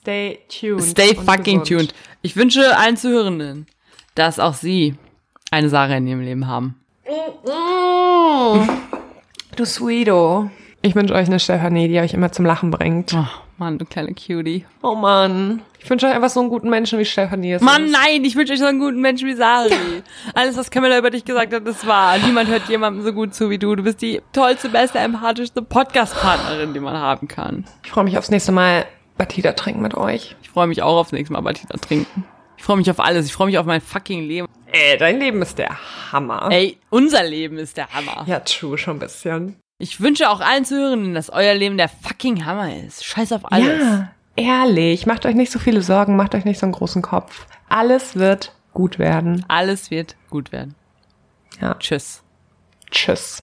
[0.01, 0.81] Stay tuned.
[0.81, 1.93] Stay fucking tuned.
[2.23, 3.67] Ich wünsche allen Zuhörenden,
[4.15, 4.95] dass auch sie
[5.51, 6.75] eine Sarah in ihrem Leben haben.
[9.55, 10.49] Du Sweeto.
[10.81, 13.13] Ich wünsche euch eine Stefanie, die euch immer zum Lachen bringt.
[13.13, 13.25] Oh,
[13.57, 14.65] Mann, du kleine Cutie.
[14.81, 15.61] Oh Mann.
[15.79, 17.61] Ich wünsche euch einfach so einen guten Menschen wie Stefanie ist.
[17.61, 19.71] Mann, nein, ich wünsche euch so einen guten Menschen wie Sari.
[20.33, 22.17] Alles, was Camilla über dich gesagt hat, ist wahr.
[22.17, 23.75] Niemand hört jemandem so gut zu wie du.
[23.75, 27.65] Du bist die tollste, beste, empathischste Podcast-Partnerin, die man haben kann.
[27.83, 28.85] Ich freue mich aufs nächste Mal
[29.17, 30.35] Batida trinken mit euch.
[30.41, 32.25] Ich freue mich auch aufs nächste Mal Batida trinken.
[32.63, 33.25] Ich freue mich auf alles.
[33.25, 34.47] Ich freue mich auf mein fucking Leben.
[34.71, 35.77] Ey, dein Leben ist der
[36.13, 36.47] Hammer.
[36.49, 38.23] Ey, unser Leben ist der Hammer.
[38.25, 39.57] Ja, true, schon ein bisschen.
[39.79, 43.03] Ich wünsche auch allen Zuhörenden, dass euer Leben der fucking Hammer ist.
[43.03, 43.81] Scheiß auf alles.
[43.81, 45.05] Ja, ehrlich.
[45.05, 47.47] Macht euch nicht so viele Sorgen, macht euch nicht so einen großen Kopf.
[47.67, 49.43] Alles wird gut werden.
[49.49, 50.73] Alles wird gut werden.
[51.59, 51.75] Ja.
[51.79, 52.23] Tschüss.
[52.89, 53.39] Tschüss.